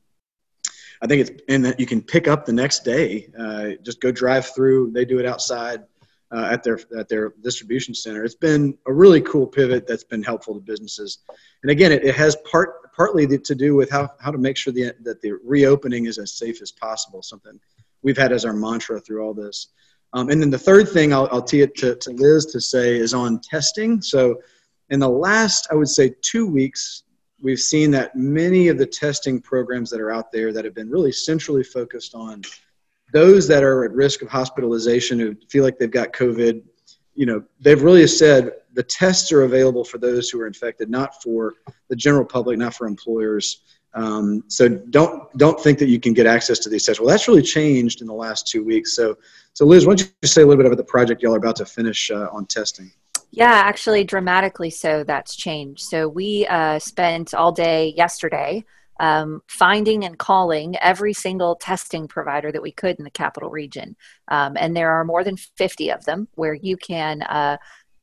[1.02, 3.30] I think it's and that you can pick up the next day.
[3.38, 4.92] Uh, just go drive through.
[4.92, 5.84] They do it outside
[6.32, 8.24] uh, at their at their distribution center.
[8.24, 11.20] It's been a really cool pivot that's been helpful to businesses.
[11.64, 14.74] And again, it, it has part partly to do with how how to make sure
[14.74, 17.24] the, that the reopening is as safe as possible.
[17.24, 17.60] Something
[18.04, 19.68] we've had as our mantra through all this.
[20.14, 22.98] Um, and then the third thing I'll, I'll tee it to, to Liz to say
[22.98, 24.02] is on testing.
[24.02, 24.42] So
[24.90, 27.04] in the last, I would say, two weeks,
[27.42, 30.90] we've seen that many of the testing programs that are out there that have been
[30.90, 32.42] really centrally focused on
[33.14, 36.62] those that are at risk of hospitalization who feel like they've got COVID,
[37.16, 41.22] you know, they've really said the tests are available for those who are infected, not
[41.22, 41.54] for
[41.90, 43.64] the general public, not for employers.
[43.94, 47.00] Um, so don't don't think that you can get access to these tests.
[47.02, 48.96] Well, that's really changed in the last two weeks.
[48.96, 49.18] So,
[49.54, 51.58] so Liz, why don't you say a little bit about the project y'all are about
[51.58, 52.92] to finish uh, on testing?
[53.32, 55.04] Yeah, actually, dramatically so.
[55.04, 55.84] That's changed.
[55.84, 58.64] So we uh, spent all day yesterday
[59.00, 63.96] um, finding and calling every single testing provider that we could in the capital region,
[64.30, 67.58] um, and there are more than fifty of them where you can uh,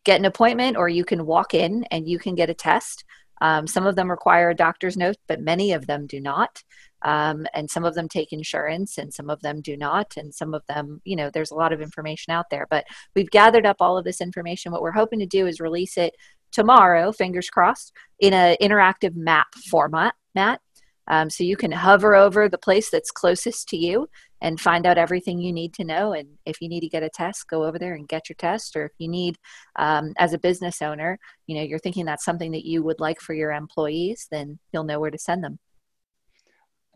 [0.05, 3.05] get an appointment or you can walk in and you can get a test.
[3.41, 6.63] Um, some of them require a doctor's note, but many of them do not.
[7.03, 10.17] Um, and some of them take insurance and some of them do not.
[10.17, 12.67] And some of them you know there's a lot of information out there.
[12.69, 14.73] But we've gathered up all of this information.
[14.73, 16.15] What we're hoping to do is release it
[16.53, 20.61] tomorrow fingers crossed in an interactive map format matt
[21.09, 24.09] um, so you can hover over the place that's closest to you
[24.41, 26.13] and find out everything you need to know.
[26.13, 28.77] And if you need to get a test, go over there and get your test.
[28.77, 29.37] Or if you need,
[29.77, 33.21] um, as a business owner, you know, you're thinking that's something that you would like
[33.21, 35.59] for your employees, then you'll know where to send them.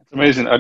[0.01, 0.47] It's amazing.
[0.47, 0.59] I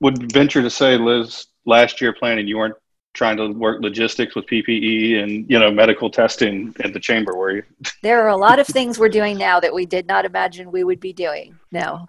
[0.00, 2.76] would venture to say, Liz, last year planning, you weren't
[3.12, 7.56] trying to work logistics with PPE and you know medical testing at the chamber, were
[7.56, 7.62] you?
[8.02, 10.84] There are a lot of things we're doing now that we did not imagine we
[10.84, 11.58] would be doing.
[11.72, 12.08] No.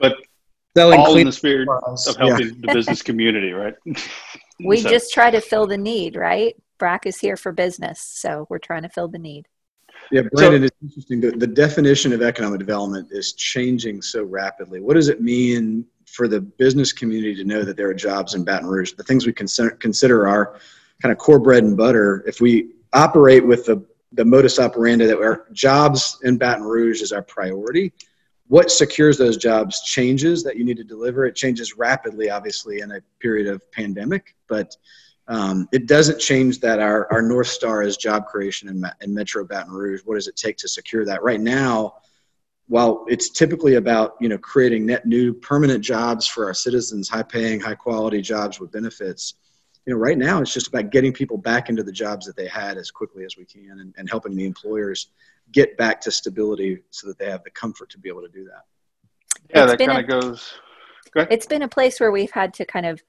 [0.00, 0.16] But
[0.76, 2.52] Selling all in the spirit of helping yeah.
[2.60, 3.74] the business community, right?
[4.64, 4.90] we so.
[4.90, 6.54] just try to fill the need, right?
[6.78, 9.46] BRAC is here for business, so we're trying to fill the need.
[10.12, 11.20] Yeah, Brandon, so, it's interesting.
[11.22, 14.80] The, the definition of economic development is changing so rapidly.
[14.80, 18.44] What does it mean for the business community to know that there are jobs in
[18.44, 18.92] Baton Rouge?
[18.92, 20.60] The things we consider, consider our
[21.00, 22.22] kind of core bread and butter.
[22.26, 27.12] If we operate with the, the modus operandi that our jobs in Baton Rouge is
[27.12, 27.94] our priority,
[28.48, 31.26] what secures those jobs changes that you need to deliver.
[31.26, 34.76] It changes rapidly, obviously, in a period of pandemic, but
[35.28, 39.44] um, it doesn't change that our, our North Star is job creation in, in Metro
[39.44, 40.02] Baton Rouge.
[40.04, 41.22] What does it take to secure that?
[41.22, 41.94] Right now,
[42.68, 47.22] while it's typically about you know creating net new permanent jobs for our citizens, high
[47.22, 49.34] paying, high quality jobs with benefits,
[49.86, 52.48] you know, right now it's just about getting people back into the jobs that they
[52.48, 55.08] had as quickly as we can and, and helping the employers
[55.52, 58.44] get back to stability so that they have the comfort to be able to do
[58.44, 58.64] that.
[59.50, 60.54] Yeah, it's that kind of goes.
[61.30, 63.02] It's been a place where we've had to kind of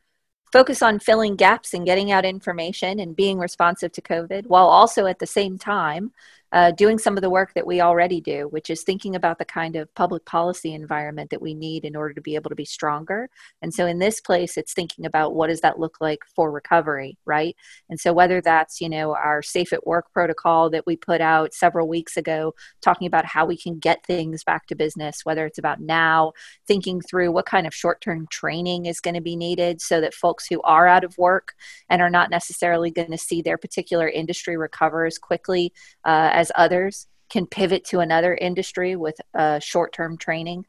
[0.51, 5.05] focus on filling gaps and getting out information and being responsive to COVID while also
[5.05, 6.11] at the same time
[6.51, 9.45] uh, doing some of the work that we already do, which is thinking about the
[9.45, 12.65] kind of public policy environment that we need in order to be able to be
[12.65, 13.29] stronger.
[13.61, 17.17] And so in this place, it's thinking about what does that look like for recovery,
[17.25, 17.55] right?
[17.89, 21.53] And so whether that's, you know, our safe at work protocol that we put out
[21.53, 25.59] several weeks ago, talking about how we can get things back to business, whether it's
[25.59, 26.31] about now
[26.65, 30.13] thinking through what kind of short term training is going to be needed so that
[30.13, 31.53] folks who are out of work
[31.89, 35.73] and are not necessarily going to see their particular industry recover as quickly
[36.05, 40.63] uh, as others can pivot to another industry with uh, short-term training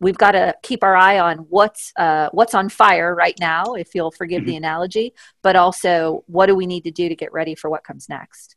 [0.00, 3.94] we've got to keep our eye on what's uh, what's on fire right now if
[3.94, 4.64] you'll forgive the mm-hmm.
[4.64, 8.08] analogy but also what do we need to do to get ready for what comes
[8.08, 8.56] next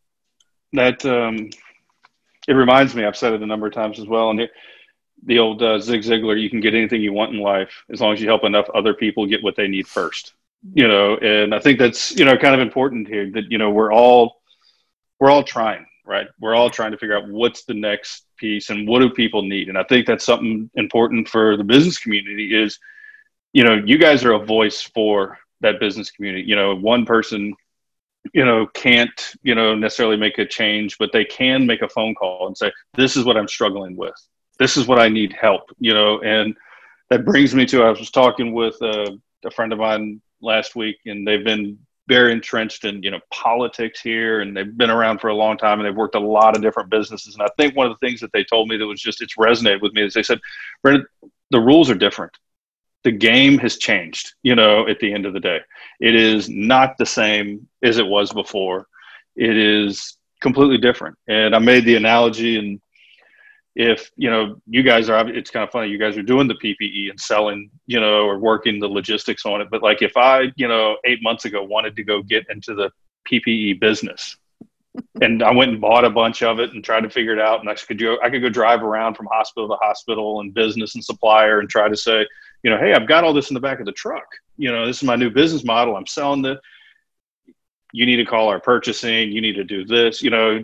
[0.71, 1.49] that um,
[2.47, 4.51] it reminds me i've said it a number of times as well and it,
[5.25, 8.13] the old uh, zig ziglar you can get anything you want in life as long
[8.13, 10.33] as you help enough other people get what they need first
[10.65, 10.79] mm-hmm.
[10.79, 13.69] you know and i think that's you know kind of important here that you know
[13.69, 14.41] we're all
[15.19, 16.27] we're all trying right?
[16.39, 19.69] We're all trying to figure out what's the next piece and what do people need.
[19.69, 22.79] And I think that's something important for the business community is,
[23.53, 26.45] you know, you guys are a voice for that business community.
[26.47, 27.53] You know, one person,
[28.33, 32.15] you know, can't, you know, necessarily make a change, but they can make a phone
[32.15, 34.15] call and say, this is what I'm struggling with.
[34.59, 36.55] This is what I need help, you know, and
[37.09, 40.97] that brings me to, I was talking with a, a friend of mine last week
[41.05, 45.29] and they've been very entrenched in you know politics here and they've been around for
[45.29, 47.35] a long time and they've worked a lot of different businesses.
[47.35, 49.35] And i think one of the things that they told me that was just it's
[49.37, 50.39] resonated with me is they said
[50.83, 52.35] the rules are different.
[53.03, 55.59] The game has changed you know at the end of the day.
[55.99, 58.87] It is not the same as it was before.
[59.35, 61.17] It is completely different.
[61.27, 62.81] And i made the analogy and
[63.75, 66.55] if you know you guys are it's kind of funny you guys are doing the
[66.55, 70.51] ppe and selling you know or working the logistics on it but like if i
[70.55, 72.91] you know eight months ago wanted to go get into the
[73.27, 74.37] ppe business
[75.21, 77.59] and I went and bought a bunch of it and tried to figure it out.
[77.59, 80.95] And I could go, I could go drive around from hospital to hospital and business
[80.95, 82.27] and supplier and try to say,
[82.63, 84.25] you know, hey, I've got all this in the back of the truck.
[84.57, 85.95] You know, this is my new business model.
[85.95, 86.59] I'm selling the.
[87.91, 89.31] You need to call our purchasing.
[89.31, 90.23] You need to do this.
[90.23, 90.63] You know,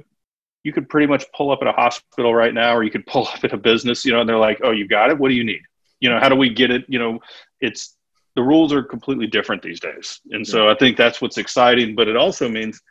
[0.63, 3.27] you could pretty much pull up at a hospital right now, or you could pull
[3.33, 4.05] up at a business.
[4.05, 5.17] You know, and they're like, oh, you got it.
[5.17, 5.61] What do you need?
[5.99, 6.85] You know, how do we get it?
[6.87, 7.19] You know,
[7.59, 7.95] it's
[8.35, 11.95] the rules are completely different these days, and so I think that's what's exciting.
[11.95, 12.81] But it also means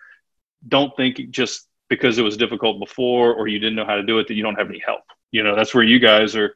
[0.66, 4.18] don't think just because it was difficult before or you didn't know how to do
[4.18, 5.00] it that you don't have any help.
[5.30, 6.54] You know, that's where you guys are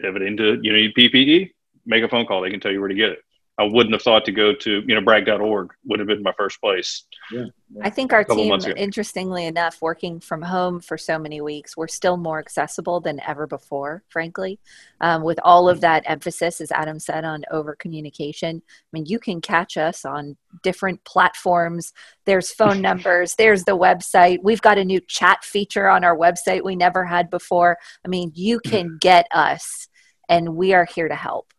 [0.00, 1.50] pivoting to, you know, need PPE,
[1.86, 2.40] make a phone call.
[2.40, 3.20] They can tell you where to get it.
[3.60, 6.62] I wouldn't have thought to go to, you know, brac.org would have been my first
[6.62, 7.04] place.
[7.30, 7.44] Yeah.
[7.82, 12.16] I think our team, interestingly enough, working from home for so many weeks, we're still
[12.16, 14.58] more accessible than ever before, frankly.
[15.02, 18.62] Um, with all of that emphasis, as Adam said, on over communication.
[18.64, 21.92] I mean, you can catch us on different platforms.
[22.24, 24.38] There's phone numbers, there's the website.
[24.42, 27.76] We've got a new chat feature on our website we never had before.
[28.06, 29.86] I mean, you can get us,
[30.30, 31.52] and we are here to help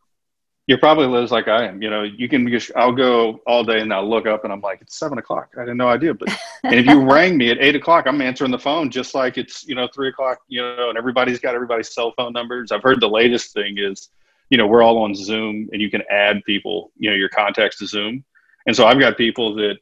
[0.68, 1.82] you probably lives like I am.
[1.82, 4.62] You know, you can just, I'll go all day and I'll look up and I'm
[4.62, 5.54] like, it's seven o'clock.
[5.58, 6.14] I had no idea.
[6.14, 6.30] But,
[6.64, 9.68] and if you rang me at eight o'clock, I'm answering the phone just like it's,
[9.68, 12.72] you know, three o'clock, you know, and everybody's got everybody's cell phone numbers.
[12.72, 14.10] I've heard the latest thing is,
[14.50, 17.80] you know, we're all on Zoom and you can add people, you know, your contacts
[17.80, 18.24] to Zoom.
[18.68, 19.78] And so I've got people that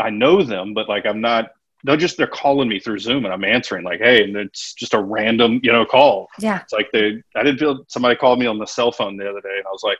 [0.00, 1.52] I know them, but like I'm not,
[1.84, 4.94] they're just, they're calling me through Zoom and I'm answering like, hey, and it's just
[4.94, 6.28] a random, you know, call.
[6.40, 6.60] Yeah.
[6.62, 9.40] It's like they, I didn't feel somebody called me on the cell phone the other
[9.40, 9.98] day and I was like,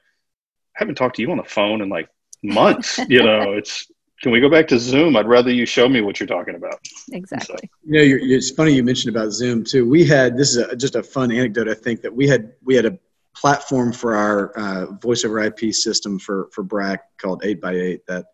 [0.77, 2.09] haven't talked to you on the phone in like
[2.43, 2.99] months.
[3.09, 3.87] you know, it's
[4.23, 5.17] can we go back to Zoom?
[5.17, 6.81] I'd rather you show me what you're talking about.
[7.13, 7.59] Exactly.
[7.61, 7.69] So.
[7.85, 9.89] You know, you're, it's funny you mentioned about Zoom too.
[9.89, 11.69] We had this is a, just a fun anecdote.
[11.69, 12.99] I think that we had we had a
[13.35, 18.07] platform for our uh, voice over IP system for for BRAC called Eight by Eight
[18.07, 18.27] that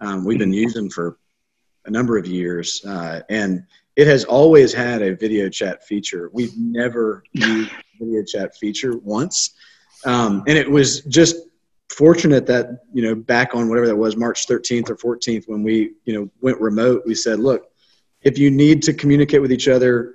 [0.00, 1.18] um, we've been using for
[1.84, 3.64] a number of years, uh, and
[3.96, 6.30] it has always had a video chat feature.
[6.32, 7.70] We've never used
[8.00, 9.54] video chat feature once,
[10.06, 11.36] um, and it was just
[11.98, 15.94] fortunate that you know back on whatever that was march 13th or 14th when we
[16.04, 17.64] you know went remote we said look
[18.22, 20.14] if you need to communicate with each other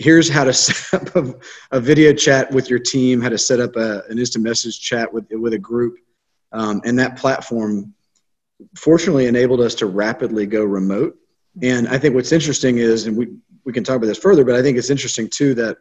[0.00, 1.34] here's how to set up a,
[1.70, 5.12] a video chat with your team how to set up a, an instant message chat
[5.12, 5.98] with with a group.
[6.52, 7.94] Um, and that platform
[8.76, 11.14] fortunately enabled us to rapidly go remote.
[11.62, 13.28] And i think what's interesting is and we
[13.64, 15.76] we can talk about this further but i think it's interesting too that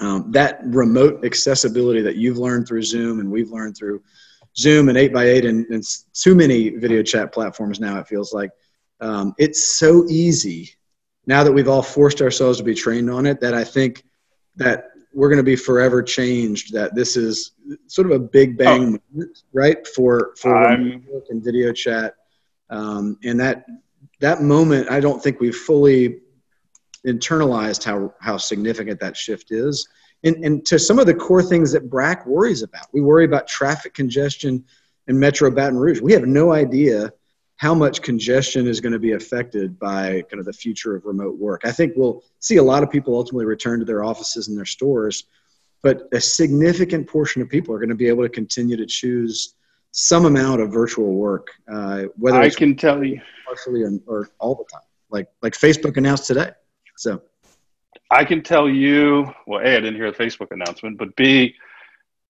[0.00, 4.02] um, that remote accessibility that you've learned through Zoom and we've learned through
[4.56, 8.50] Zoom and 8x8 and, and too many video chat platforms now, it feels like.
[9.00, 10.70] Um, it's so easy
[11.26, 14.04] now that we've all forced ourselves to be trained on it that I think
[14.56, 16.72] that we're going to be forever changed.
[16.72, 17.52] That this is
[17.86, 19.14] sort of a big bang oh.
[19.14, 19.86] moment, right?
[19.86, 20.64] For for
[21.30, 22.14] and video chat,
[22.70, 23.66] um, and that
[24.20, 26.20] that moment, I don't think we've fully
[27.08, 29.88] internalized how how significant that shift is
[30.24, 32.86] and, and to some of the core things that BRAC worries about.
[32.92, 34.64] We worry about traffic congestion
[35.06, 36.00] in Metro Baton Rouge.
[36.00, 37.12] We have no idea
[37.56, 41.38] how much congestion is going to be affected by kind of the future of remote
[41.38, 41.62] work.
[41.64, 44.64] I think we'll see a lot of people ultimately return to their offices and their
[44.64, 45.24] stores,
[45.82, 49.54] but a significant portion of people are going to be able to continue to choose
[49.90, 54.54] some amount of virtual work, uh, whether I can tell you partially or, or all
[54.54, 56.50] the time, like like Facebook announced today.
[56.98, 57.22] So
[58.10, 61.54] I can tell you, well, A, I didn't hear the Facebook announcement, but B,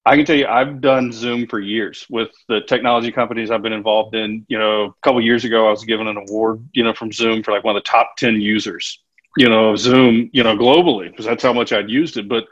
[0.05, 3.73] I can tell you I've done Zoom for years with the technology companies I've been
[3.73, 4.45] involved in.
[4.49, 7.43] You know, a couple years ago, I was given an award, you know, from Zoom
[7.43, 9.03] for like one of the top 10 users,
[9.39, 12.29] you know, of Zoom, you know, globally, because that's how much I'd used it.
[12.29, 12.45] But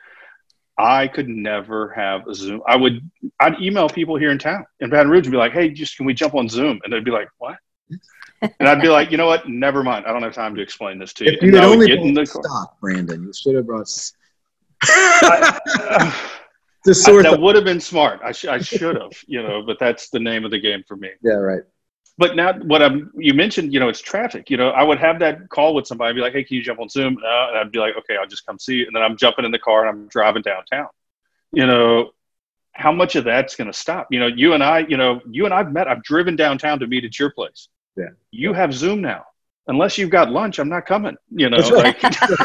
[0.79, 2.63] I could never have a Zoom.
[2.67, 5.69] I would, I'd email people here in town in Baton Rouge and be like, hey,
[5.69, 6.81] just can we jump on Zoom?
[6.83, 7.57] And they'd be like, what?
[8.43, 9.49] And I'd be like, you know what?
[9.49, 10.07] Never mind.
[10.07, 11.33] I don't have time to explain this to you.
[11.33, 13.89] If you had only get in the stock, Brandon, you should have brought.
[14.83, 16.13] I, uh,
[16.89, 18.21] I, that would have been smart.
[18.23, 20.97] I, sh- I should have, you know, but that's the name of the game for
[20.97, 21.11] me.
[21.23, 21.63] Yeah, right.
[22.19, 24.49] But now, what I'm you mentioned, you know, it's traffic.
[24.49, 26.63] You know, I would have that call with somebody, and be like, "Hey, can you
[26.63, 28.97] jump on Zoom?" Uh, and I'd be like, "Okay, I'll just come see you." And
[28.97, 30.89] then I'm jumping in the car and I'm driving downtown.
[31.53, 32.13] You know,
[32.73, 34.09] how much of that's going to stop?
[34.11, 35.89] You know, you and I, you know, you and I've met.
[35.89, 38.09] I've driven downtown to meet at your place yeah.
[38.31, 39.25] You have Zoom now.
[39.69, 41.17] Unless you've got lunch, I'm not coming.
[41.31, 42.01] You know, right.
[42.03, 42.17] like,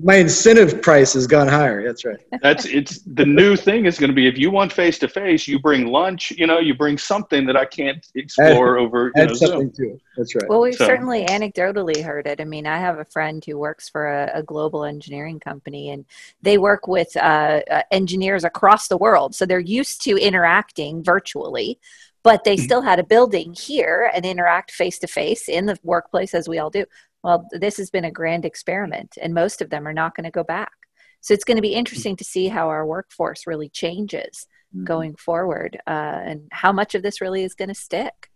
[0.00, 1.84] my incentive price has gone higher.
[1.84, 2.18] That's right.
[2.40, 5.48] That's it's the new thing is going to be if you want face to face,
[5.48, 6.30] you bring lunch.
[6.30, 9.12] You know, you bring something that I can't explore add, over.
[9.16, 9.88] Add know, something Zoom.
[9.88, 10.02] to it.
[10.16, 10.48] That's right.
[10.48, 10.86] Well, we've so.
[10.86, 12.40] certainly anecdotally heard it.
[12.40, 16.04] I mean, I have a friend who works for a, a global engineering company, and
[16.42, 21.80] they work with uh, uh, engineers across the world, so they're used to interacting virtually
[22.22, 22.64] but they mm-hmm.
[22.64, 26.58] still had a building here and interact face to face in the workplace as we
[26.58, 26.84] all do
[27.22, 30.30] well, this has been a grand experiment, and most of them are not going to
[30.30, 30.72] go back.
[31.20, 34.84] So it's going to be interesting to see how our workforce really changes mm-hmm.
[34.84, 38.30] going forward, uh, and how much of this really is going to stick.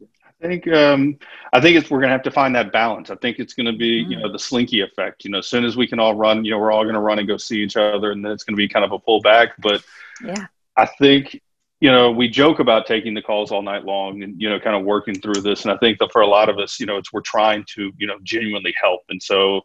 [0.00, 1.18] I think um,
[1.54, 3.08] I think it's we're going to have to find that balance.
[3.08, 4.10] I think it's going to be mm.
[4.10, 5.24] you know the slinky effect.
[5.24, 7.00] You know, as soon as we can all run, you know, we're all going to
[7.00, 8.98] run and go see each other, and then it's going to be kind of a
[8.98, 9.52] pullback.
[9.60, 9.82] But
[10.22, 11.40] yeah, I think
[11.80, 14.76] you know we joke about taking the calls all night long and you know kind
[14.76, 15.64] of working through this.
[15.64, 17.92] And I think that for a lot of us, you know, it's we're trying to
[17.98, 19.62] you know genuinely help, and so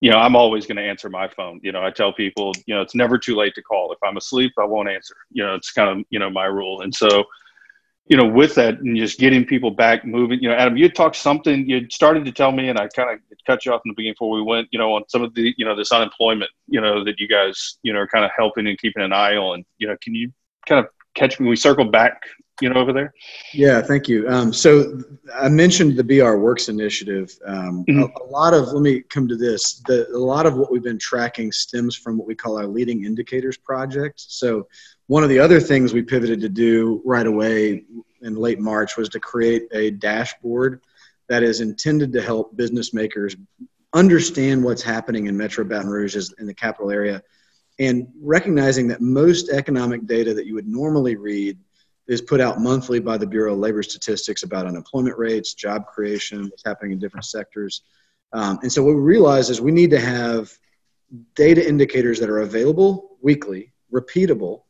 [0.00, 1.60] you know, I'm always going to answer my phone.
[1.62, 3.92] You know, I tell people, you know, it's never too late to call.
[3.92, 5.16] If I'm asleep, I won't answer.
[5.32, 6.82] You know, it's kind of, you know, my rule.
[6.82, 7.24] And so,
[8.06, 11.16] you know, with that and just getting people back moving, you know, Adam, you talked
[11.16, 13.94] something, you started to tell me, and I kind of cut you off in the
[13.94, 16.80] beginning before we went, you know, on some of the, you know, this unemployment, you
[16.80, 19.64] know, that you guys, you know, are kind of helping and keeping an eye on.
[19.78, 20.32] You know, can you
[20.66, 21.48] kind of catch me?
[21.48, 22.22] We circle back,
[22.60, 23.12] you know, over there.
[23.52, 24.28] Yeah, thank you.
[24.28, 25.02] Um, so
[25.34, 27.36] I mentioned the BR Works initiative.
[27.46, 28.02] Um, mm-hmm.
[28.02, 29.82] a, a, lot of, let me come to this.
[29.86, 33.04] The, a lot of what we've been tracking stems from what we call our leading
[33.04, 34.20] indicators project.
[34.20, 34.68] So
[35.06, 37.84] one of the other things we pivoted to do right away
[38.22, 40.82] in late March was to create a dashboard
[41.28, 43.36] that is intended to help business makers
[43.94, 47.22] understand what's happening in Metro Baton Rouge in the capital area
[47.78, 51.58] and recognizing that most economic data that you would normally read
[52.08, 56.44] is put out monthly by the Bureau of Labor Statistics about unemployment rates, job creation,
[56.44, 57.82] what's happening in different sectors.
[58.32, 60.50] Um, and so what we realize is we need to have
[61.34, 64.62] data indicators that are available weekly, repeatable,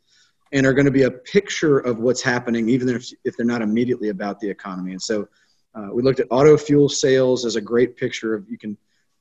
[0.52, 3.62] and are going to be a picture of what's happening, even if, if they're not
[3.62, 4.92] immediately about the economy.
[4.92, 5.28] And so
[5.74, 8.76] uh, we looked at auto fuel sales as a great picture of you can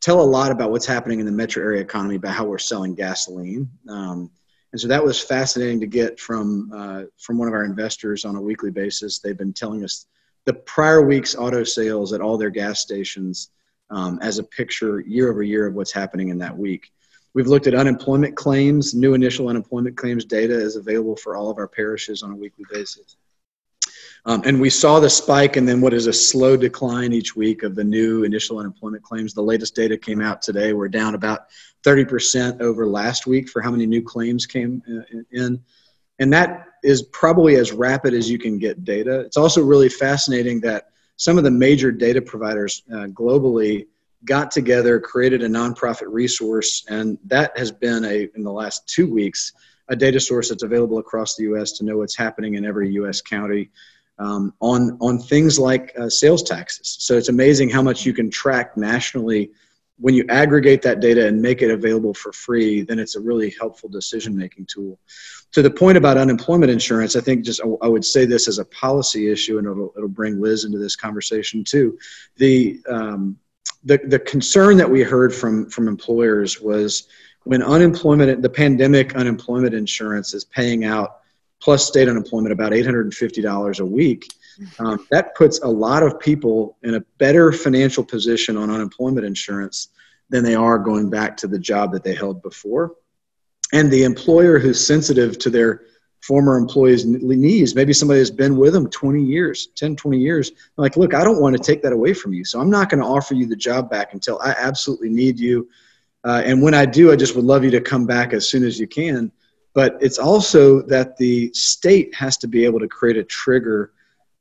[0.08, 2.95] tell a lot about what's happening in the metro area economy about how we're selling
[2.95, 3.70] gasoline.
[3.89, 4.32] Um,
[4.72, 8.38] and so that was fascinating to get from uh, from one of our investors on
[8.38, 9.20] a weekly basis.
[9.20, 10.05] They've been telling us
[10.45, 13.49] the prior week's auto sales at all their gas stations
[13.89, 16.89] um, as a picture year over year of what's happening in that week.
[17.34, 18.93] We've looked at unemployment claims.
[18.93, 22.64] New initial unemployment claims data is available for all of our parishes on a weekly
[22.72, 23.18] basis.
[24.28, 27.63] Um, and we saw the spike and then what is a slow decline each week
[27.63, 29.34] of the new initial unemployment claims.
[29.34, 30.73] The latest data came out today.
[30.73, 31.47] We're down about
[31.86, 35.63] 30% over last week for how many new claims came uh, in.
[36.19, 39.21] And that is probably as rapid as you can get data.
[39.21, 43.88] It's also really fascinating that some of the major data providers uh, globally
[44.25, 49.09] got together, created a nonprofit resource, and that has been a in the last two
[49.09, 49.53] weeks
[49.89, 51.71] a data source that's available across the U.S.
[51.73, 53.21] to know what's happening in every U.S.
[53.21, 53.69] county
[54.20, 56.97] um, on on things like uh, sales taxes.
[56.99, 59.51] So it's amazing how much you can track nationally
[59.99, 62.84] when you aggregate that data and make it available for free.
[62.84, 64.99] Then it's a really helpful decision making tool.
[65.53, 68.65] To the point about unemployment insurance, I think just I would say this as a
[68.65, 71.97] policy issue, and it'll it'll bring Liz into this conversation too.
[72.38, 73.38] The um,
[73.84, 77.07] the, the concern that we heard from, from employers was
[77.43, 81.22] when unemployment, the pandemic unemployment insurance is paying out
[81.62, 84.32] plus state unemployment about $850 a week.
[84.80, 89.89] Um, that puts a lot of people in a better financial position on unemployment insurance
[90.30, 92.95] than they are going back to the job that they held before.
[93.74, 95.84] And the employer who's sensitive to their
[96.22, 97.76] former employees' needs.
[97.76, 100.51] Maybe somebody has been with them 20 years, 10, 20 years.
[100.76, 102.43] Like, look, I don't want to take that away from you.
[102.43, 105.70] So I'm not going to offer you the job back until I absolutely need you.
[106.24, 108.66] Uh, and when I do, I just would love you to come back as soon
[108.66, 109.32] as you can.
[109.78, 113.91] But it's also that the state has to be able to create a trigger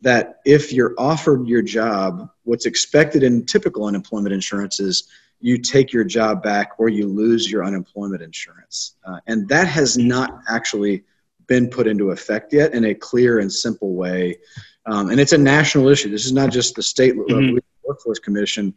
[0.01, 5.11] that if you're offered your job, what's expected in typical unemployment insurance is
[5.41, 8.97] you take your job back or you lose your unemployment insurance.
[9.05, 11.05] Uh, and that has not actually
[11.49, 14.39] been put into effect yet in a clear and simple way.
[14.87, 16.09] Um, and it's a national issue.
[16.09, 17.59] This is not just the state mm-hmm.
[17.85, 18.75] workforce commission.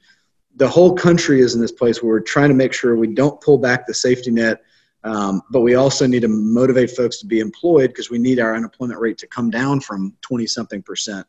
[0.57, 3.39] The whole country is in this place where we're trying to make sure we don't
[3.39, 4.61] pull back the safety net,
[5.03, 8.55] um, but we also need to motivate folks to be employed because we need our
[8.55, 11.25] unemployment rate to come down from 20 something percent.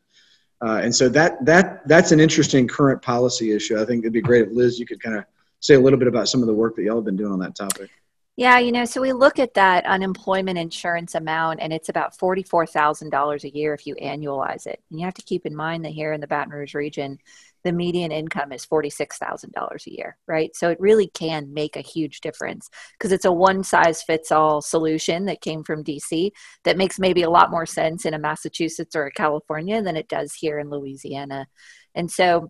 [0.63, 3.81] Uh, and so that that that's an interesting current policy issue.
[3.81, 5.25] I think it'd be great if Liz, you could kind of
[5.59, 7.39] say a little bit about some of the work that y'all have been doing on
[7.39, 7.89] that topic.
[8.37, 13.43] Yeah, you know, so we look at that unemployment insurance amount, and it's about $44,000
[13.43, 14.81] a year if you annualize it.
[14.89, 17.19] And you have to keep in mind that here in the Baton Rouge region,
[17.63, 20.55] the median income is $46,000 a year, right?
[20.55, 24.61] So it really can make a huge difference because it's a one size fits all
[24.61, 26.31] solution that came from DC
[26.63, 30.07] that makes maybe a lot more sense in a Massachusetts or a California than it
[30.07, 31.47] does here in Louisiana.
[31.95, 32.49] And so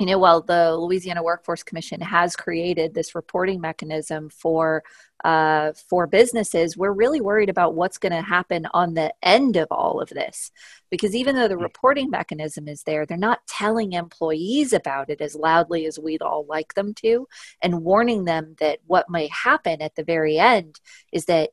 [0.00, 4.82] you know, while the Louisiana Workforce Commission has created this reporting mechanism for
[5.22, 9.68] uh, for businesses, we're really worried about what's going to happen on the end of
[9.70, 10.50] all of this.
[10.90, 11.62] Because even though the mm.
[11.62, 16.44] reporting mechanism is there, they're not telling employees about it as loudly as we'd all
[16.46, 17.28] like them to,
[17.62, 20.80] and warning them that what may happen at the very end
[21.12, 21.50] is that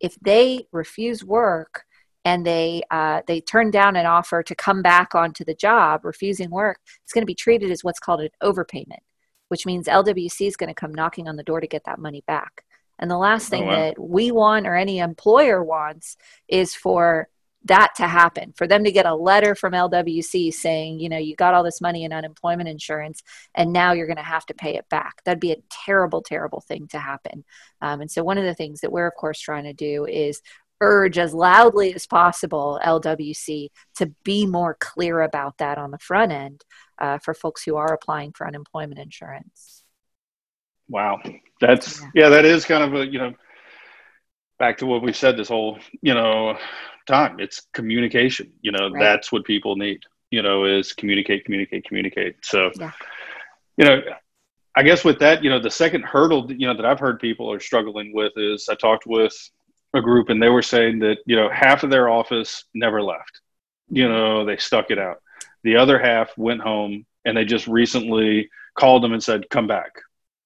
[0.00, 1.84] if they refuse work,
[2.24, 6.50] and they uh, they turn down an offer to come back onto the job, refusing
[6.50, 9.00] work, it's going to be treated as what's called an overpayment,
[9.48, 12.22] which means LWC is going to come knocking on the door to get that money
[12.26, 12.64] back.
[12.98, 13.76] And the last thing oh, wow.
[13.76, 16.16] that we want or any employer wants
[16.48, 17.28] is for
[17.64, 21.36] that to happen, for them to get a letter from LWC saying, you know, you
[21.36, 23.22] got all this money in unemployment insurance
[23.54, 25.22] and now you're going to have to pay it back.
[25.24, 27.44] That'd be a terrible, terrible thing to happen.
[27.80, 30.42] Um, and so, one of the things that we're, of course, trying to do is
[30.82, 36.32] urge as loudly as possible LWC to be more clear about that on the front
[36.32, 36.64] end
[36.98, 39.84] uh, for folks who are applying for unemployment insurance.
[40.88, 41.20] Wow,
[41.60, 42.08] that's yeah.
[42.14, 43.32] yeah, that is kind of a you know
[44.58, 46.58] back to what we said this whole you know
[47.06, 47.38] time.
[47.38, 48.52] It's communication.
[48.60, 49.00] You know right.
[49.00, 50.02] that's what people need.
[50.32, 52.36] You know is communicate, communicate, communicate.
[52.42, 52.90] So yeah.
[53.76, 54.02] you know.
[54.74, 57.52] I guess with that, you know, the second hurdle, you know, that I've heard people
[57.52, 59.34] are struggling with is I talked with
[59.94, 63.40] a group and they were saying that you know half of their office never left.
[63.88, 65.22] You know they stuck it out.
[65.64, 69.92] The other half went home and they just recently called them and said come back.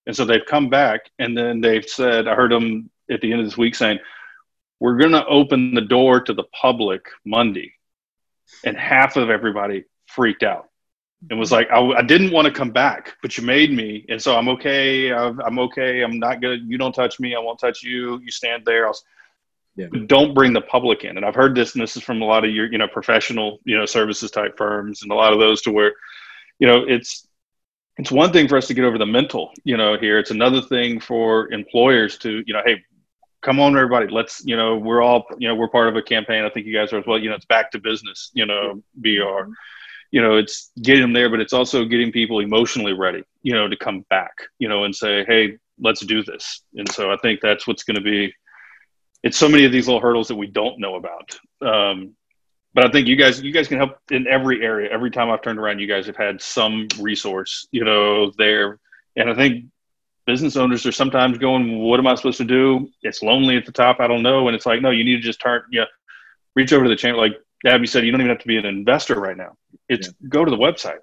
[0.06, 3.40] And so they've come back and then they've said i heard them at the end
[3.40, 3.98] of this week saying
[4.78, 7.72] we're going to open the door to the public monday.
[8.64, 10.68] And half of everybody freaked out
[11.30, 14.04] and was like I, I didn't want to come back but you made me.
[14.08, 15.12] And so i'm okay.
[15.12, 16.02] I'm okay.
[16.02, 17.34] I'm not good you don't touch me.
[17.34, 18.20] I won't touch you.
[18.22, 18.86] You stand there.
[18.86, 18.98] I'll,
[19.76, 19.86] yeah.
[20.06, 21.16] don't bring the public in.
[21.16, 23.58] And I've heard this, and this is from a lot of your, you know, professional,
[23.64, 25.94] you know, services type firms and a lot of those to where,
[26.58, 27.26] you know, it's
[27.98, 30.18] it's one thing for us to get over the mental, you know, here.
[30.18, 32.82] It's another thing for employers to, you know, hey,
[33.42, 36.44] come on, everybody, let's, you know, we're all, you know, we're part of a campaign.
[36.44, 37.18] I think you guys are as well.
[37.18, 39.08] You know, it's back to business, you know, BR.
[39.08, 39.52] Mm-hmm.
[40.10, 43.68] You know, it's getting them there, but it's also getting people emotionally ready, you know,
[43.68, 46.62] to come back, you know, and say, hey, let's do this.
[46.74, 48.32] And so I think that's what's going to be
[49.26, 51.36] it's so many of these little hurdles that we don't know about.
[51.60, 52.14] Um,
[52.74, 54.88] but I think you guys you guys can help in every area.
[54.88, 58.78] Every time I've turned around, you guys have had some resource, you know, there.
[59.16, 59.64] And I think
[60.26, 63.72] business owners are sometimes going, "What am I supposed to do?" It's lonely at the
[63.72, 63.98] top.
[63.98, 65.86] I don't know, and it's like, no, you need to just turn, yeah,
[66.54, 67.18] reach over to the channel.
[67.18, 67.34] Like
[67.66, 69.56] Abby said, you don't even have to be an investor right now.
[69.88, 70.28] It's yeah.
[70.28, 70.98] go to the website.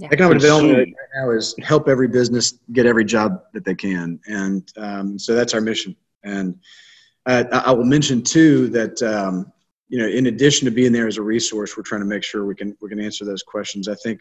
[0.00, 0.08] Yeah.
[0.12, 4.70] Economic development right now is help every business get every job that they can, and
[4.76, 5.96] um, so that's our mission.
[6.22, 6.60] And
[7.26, 9.52] uh, I will mention too that um,
[9.88, 12.44] you know, in addition to being there as a resource, we're trying to make sure
[12.44, 13.88] we can we can answer those questions.
[13.88, 14.20] I think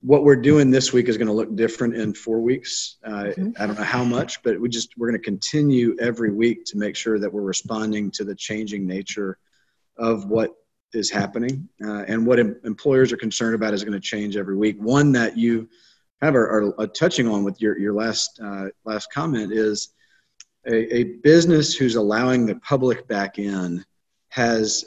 [0.00, 2.96] what we're doing this week is going to look different in four weeks.
[3.04, 3.50] Uh, mm-hmm.
[3.58, 6.78] I don't know how much, but we just we're going to continue every week to
[6.78, 9.38] make sure that we're responding to the changing nature
[9.96, 10.50] of what
[10.92, 14.56] is happening uh, and what em- employers are concerned about is going to change every
[14.56, 14.76] week.
[14.78, 15.68] One that you
[16.20, 19.94] have are, are, are touching on with your your last uh, last comment is
[20.66, 23.84] a, a business who's allowing the public back in
[24.28, 24.84] has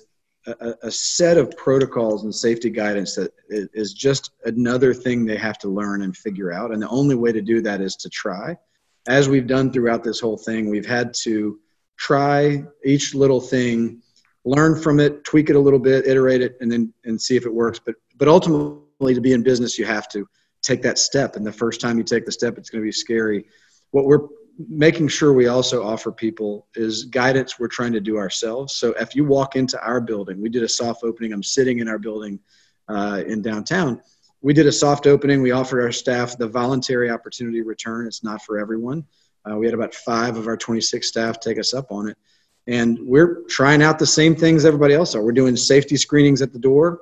[0.47, 5.57] a, a, set of protocols and safety guidance that is just another thing they have
[5.59, 6.71] to learn and figure out.
[6.71, 8.57] And the only way to do that is to try.
[9.07, 11.59] As we've done throughout this whole thing, we've had to
[11.97, 14.01] try each little thing,
[14.45, 17.45] learn from it, tweak it a little bit, iterate it, and then and see if
[17.45, 17.79] it works.
[17.83, 20.27] But but ultimately, to be in business, you have to
[20.61, 21.35] take that step.
[21.35, 23.45] And the first time you take the step, it's going to be scary.
[23.91, 28.75] What we're making sure we also offer people is guidance we're trying to do ourselves.
[28.75, 31.33] So if you walk into our building, we did a soft opening.
[31.33, 32.39] I'm sitting in our building
[32.87, 34.01] uh, in downtown.
[34.41, 35.41] We did a soft opening.
[35.41, 38.07] We offered our staff the voluntary opportunity return.
[38.07, 39.05] It's not for everyone.
[39.49, 42.17] Uh, we had about five of our 26 staff take us up on it.
[42.67, 45.23] And we're trying out the same things everybody else are.
[45.23, 47.01] We're doing safety screenings at the door,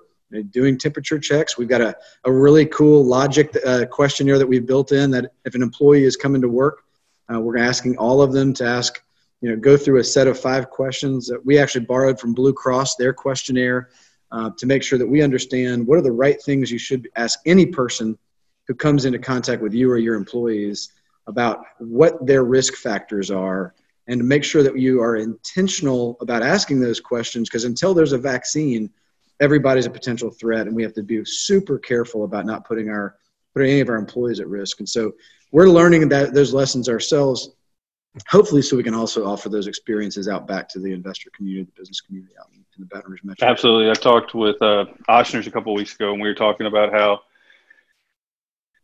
[0.50, 1.58] doing temperature checks.
[1.58, 1.96] We've got a,
[2.26, 6.18] a really cool logic uh, questionnaire that we've built in that if an employee is
[6.18, 6.84] coming to work,
[7.32, 9.02] uh, we're asking all of them to ask,
[9.42, 12.54] you know, go through a set of five questions that we actually borrowed from Blue
[12.54, 13.90] Cross, their questionnaire,
[14.32, 17.40] uh, to make sure that we understand what are the right things you should ask
[17.46, 18.18] any person
[18.68, 20.92] who comes into contact with you or your employees
[21.28, 23.74] about what their risk factors are
[24.08, 28.12] and to make sure that you are intentional about asking those questions because until there's
[28.12, 28.90] a vaccine
[29.40, 33.16] everybody's a potential threat and we have to be super careful about not putting our
[33.54, 34.80] putting any of our employees at risk.
[34.80, 35.14] And so
[35.52, 37.50] we're learning that those lessons ourselves
[38.28, 41.80] hopefully so we can also offer those experiences out back to the investor community the
[41.80, 43.48] business community out in the baton rouge metro.
[43.48, 43.90] Absolutely.
[43.90, 47.22] I talked with uh, Ochsner's a couple weeks ago and we were talking about how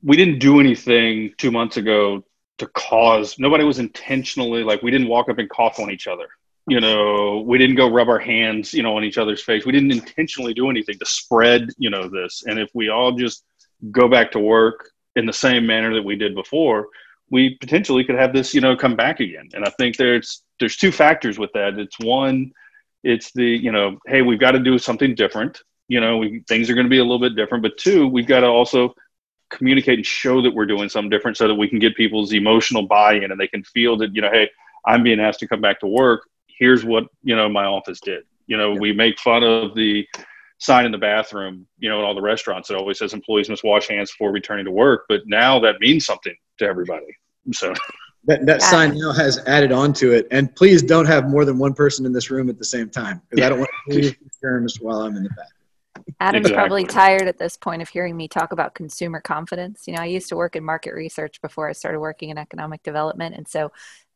[0.03, 2.23] we didn't do anything two months ago
[2.57, 6.27] to cause nobody was intentionally like we didn't walk up and cough on each other.
[6.67, 9.65] You know we didn't go rub our hands you know on each other's face.
[9.65, 12.43] We didn't intentionally do anything to spread you know this.
[12.45, 13.43] And if we all just
[13.91, 16.87] go back to work in the same manner that we did before
[17.31, 19.49] we potentially could have this you know come back again.
[19.53, 21.79] And i think there's there's two factors with that.
[21.79, 22.51] It's one
[23.03, 25.61] it's the you know hey we've got to do something different.
[25.87, 28.27] You know we, things are going to be a little bit different but two we've
[28.27, 28.93] got to also
[29.49, 32.85] communicate and show that we're doing something different so that we can get people's emotional
[32.85, 34.47] buy-in and they can feel that you know hey
[34.85, 36.27] i'm being asked to come back to work.
[36.47, 38.23] Here's what you know my office did.
[38.47, 38.79] You know yeah.
[38.79, 40.07] we make fun of the
[40.59, 43.63] sign in the bathroom you know in all the restaurants that always says employees must
[43.63, 47.05] wash hands before returning to work but now that means something to everybody.
[47.53, 47.73] So
[48.25, 48.69] that, that yeah.
[48.69, 52.05] sign now has added on to it and please don't have more than one person
[52.05, 55.01] in this room at the same time because i don't want to leave germs while
[55.01, 55.47] i'm in the back
[56.21, 56.55] Adam's exactly.
[56.57, 59.87] probably tired at this point of hearing me talk about consumer confidence.
[59.87, 62.83] You know, I used to work in market research before I started working in economic
[62.83, 63.35] development.
[63.35, 63.71] And so,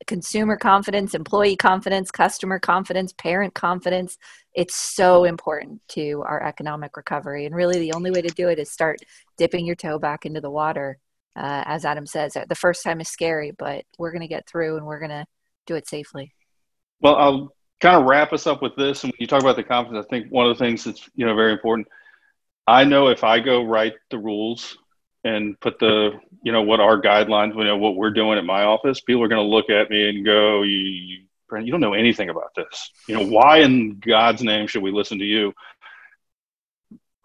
[0.05, 4.17] consumer confidence, employee confidence, customer confidence, parent confidence,
[4.53, 7.45] it's so important to our economic recovery.
[7.45, 8.99] And really, the only way to do it is start
[9.37, 10.99] dipping your toe back into the water.
[11.37, 14.75] Uh, as Adam says, the first time is scary, but we're going to get through
[14.75, 15.25] and we're going to
[15.65, 16.33] do it safely.
[16.99, 19.63] Well, I'll kind of wrap us up with this, and when you talk about the
[19.63, 21.87] confidence, I think one of the things that's you know very important.
[22.65, 24.77] I know if I go write the rules
[25.23, 26.11] and put the
[26.41, 29.27] you know what our guidelines, you know what we're doing at my office, people are
[29.27, 31.17] going to look at me and go, "You, you,
[31.51, 32.91] you don't know anything about this.
[33.07, 35.53] You know why in God's name should we listen to you?"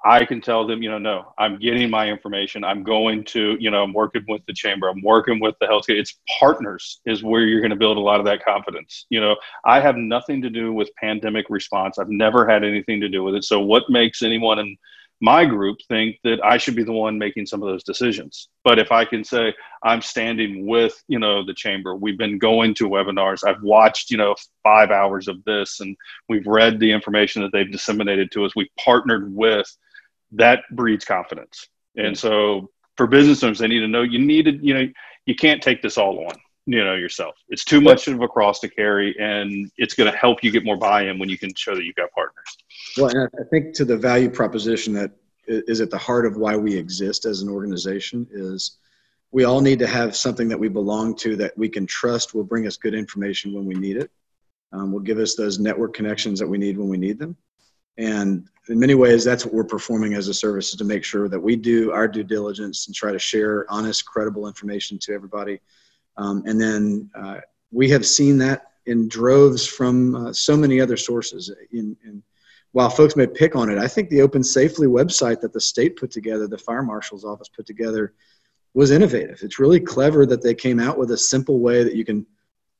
[0.05, 2.63] I can tell them, you know, no, I'm getting my information.
[2.63, 4.89] I'm going to, you know, I'm working with the chamber.
[4.89, 5.99] I'm working with the healthcare.
[5.99, 9.07] It's partners is where you're going to build a lot of that confidence.
[9.11, 11.99] You know, I have nothing to do with pandemic response.
[11.99, 13.45] I've never had anything to do with it.
[13.45, 14.77] So what makes anyone in
[15.21, 18.51] my group think that I should be the one making some of those decisions?
[18.63, 22.75] But if I can say I'm standing with, you know, the chamber, we've been going
[22.75, 23.41] to webinars.
[23.45, 25.97] I've watched, you know, five hours of this and
[26.29, 28.53] we've read the information that they've disseminated to us.
[28.55, 29.69] We've partnered with
[30.33, 31.69] that breeds confidence.
[31.97, 34.89] And so for business owners, they need to know you need to, you know,
[35.27, 37.35] you can't take this all on, you know, yourself.
[37.49, 40.65] It's too much of a cross to carry and it's going to help you get
[40.65, 42.57] more buy-in when you can show that you've got partners.
[42.97, 45.13] Well, I think to the value proposition that
[45.49, 48.79] is at the heart of why we exist as an organization is
[49.31, 52.45] we all need to have something that we belong to that we can trust will
[52.45, 54.11] bring us good information when we need it.
[54.73, 57.37] Um, will give us those network connections that we need when we need them.
[57.99, 61.29] And in many ways, that's what we're performing as a service is to make sure
[61.29, 65.61] that we do our due diligence and try to share honest, credible information to everybody.
[66.17, 67.41] Um, and then uh,
[67.73, 71.53] we have seen that in droves from uh, so many other sources.
[71.73, 72.23] In, in,
[72.73, 75.97] while folks may pick on it, I think the Open Safely website that the state
[75.97, 78.15] put together, the fire marshal's office put together,
[78.75, 79.41] was innovative.
[79.43, 82.27] It's really clever that they came out with a simple way that you can–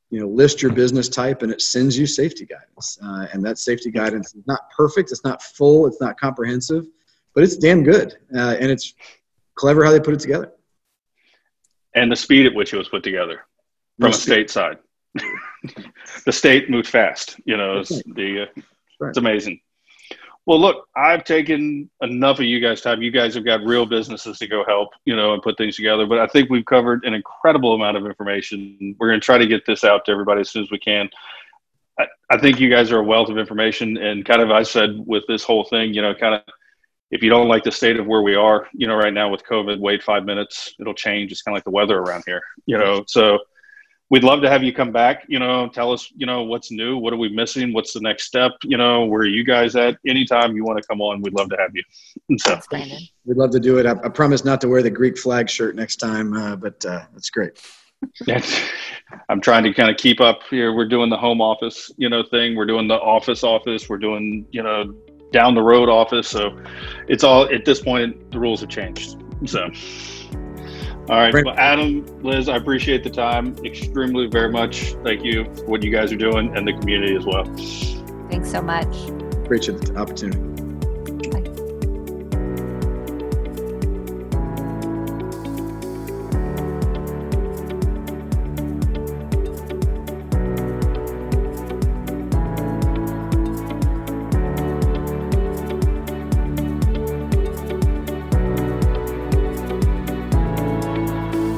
[0.09, 2.97] you know list your business type and it sends you safety guidance.
[3.03, 6.85] Uh, and that safety guidance is not perfect it's not full it's not comprehensive
[7.35, 8.17] but it's damn good.
[8.35, 8.95] Uh, and it's
[9.55, 10.51] clever how they put it together.
[11.93, 13.45] And the speed at which it was put together
[13.99, 14.77] from no a state side
[16.25, 18.61] the state moved fast you know it's, the, uh,
[18.99, 19.09] right.
[19.09, 19.59] it's amazing
[20.49, 23.03] well, look, I've taken enough of you guys' time.
[23.03, 26.07] You guys have got real businesses to go help, you know, and put things together.
[26.07, 28.95] But I think we've covered an incredible amount of information.
[28.97, 31.07] We're going to try to get this out to everybody as soon as we can.
[31.99, 33.97] I, I think you guys are a wealth of information.
[33.97, 36.41] And kind of, I said with this whole thing, you know, kind of,
[37.11, 39.43] if you don't like the state of where we are, you know, right now with
[39.43, 41.31] COVID, wait five minutes, it'll change.
[41.31, 43.03] It's kind of like the weather around here, you know.
[43.05, 43.37] So
[44.09, 46.97] we'd love to have you come back you know tell us you know what's new
[46.97, 49.97] what are we missing what's the next step you know where are you guys at?
[50.07, 51.83] Anytime you want to come on we'd love to have you.
[52.39, 52.59] So
[53.25, 53.85] we'd love to do it.
[53.85, 57.05] I, I promise not to wear the greek flag shirt next time uh, but uh,
[57.13, 57.59] that's great.
[59.27, 60.73] I'm trying to kind of keep up here.
[60.73, 62.55] We're doing the home office you know thing.
[62.55, 63.89] We're doing the office office.
[63.89, 64.95] We're doing you know
[65.31, 66.27] down the road office.
[66.27, 66.57] So
[67.07, 69.21] it's all at this point the rules have changed.
[69.45, 69.69] So
[71.09, 71.33] all right.
[71.33, 74.93] Well, Adam, Liz, I appreciate the time extremely very much.
[75.03, 77.45] Thank you for what you guys are doing and the community as well.
[78.29, 78.95] Thanks so much.
[79.43, 80.58] Appreciate the opportunity.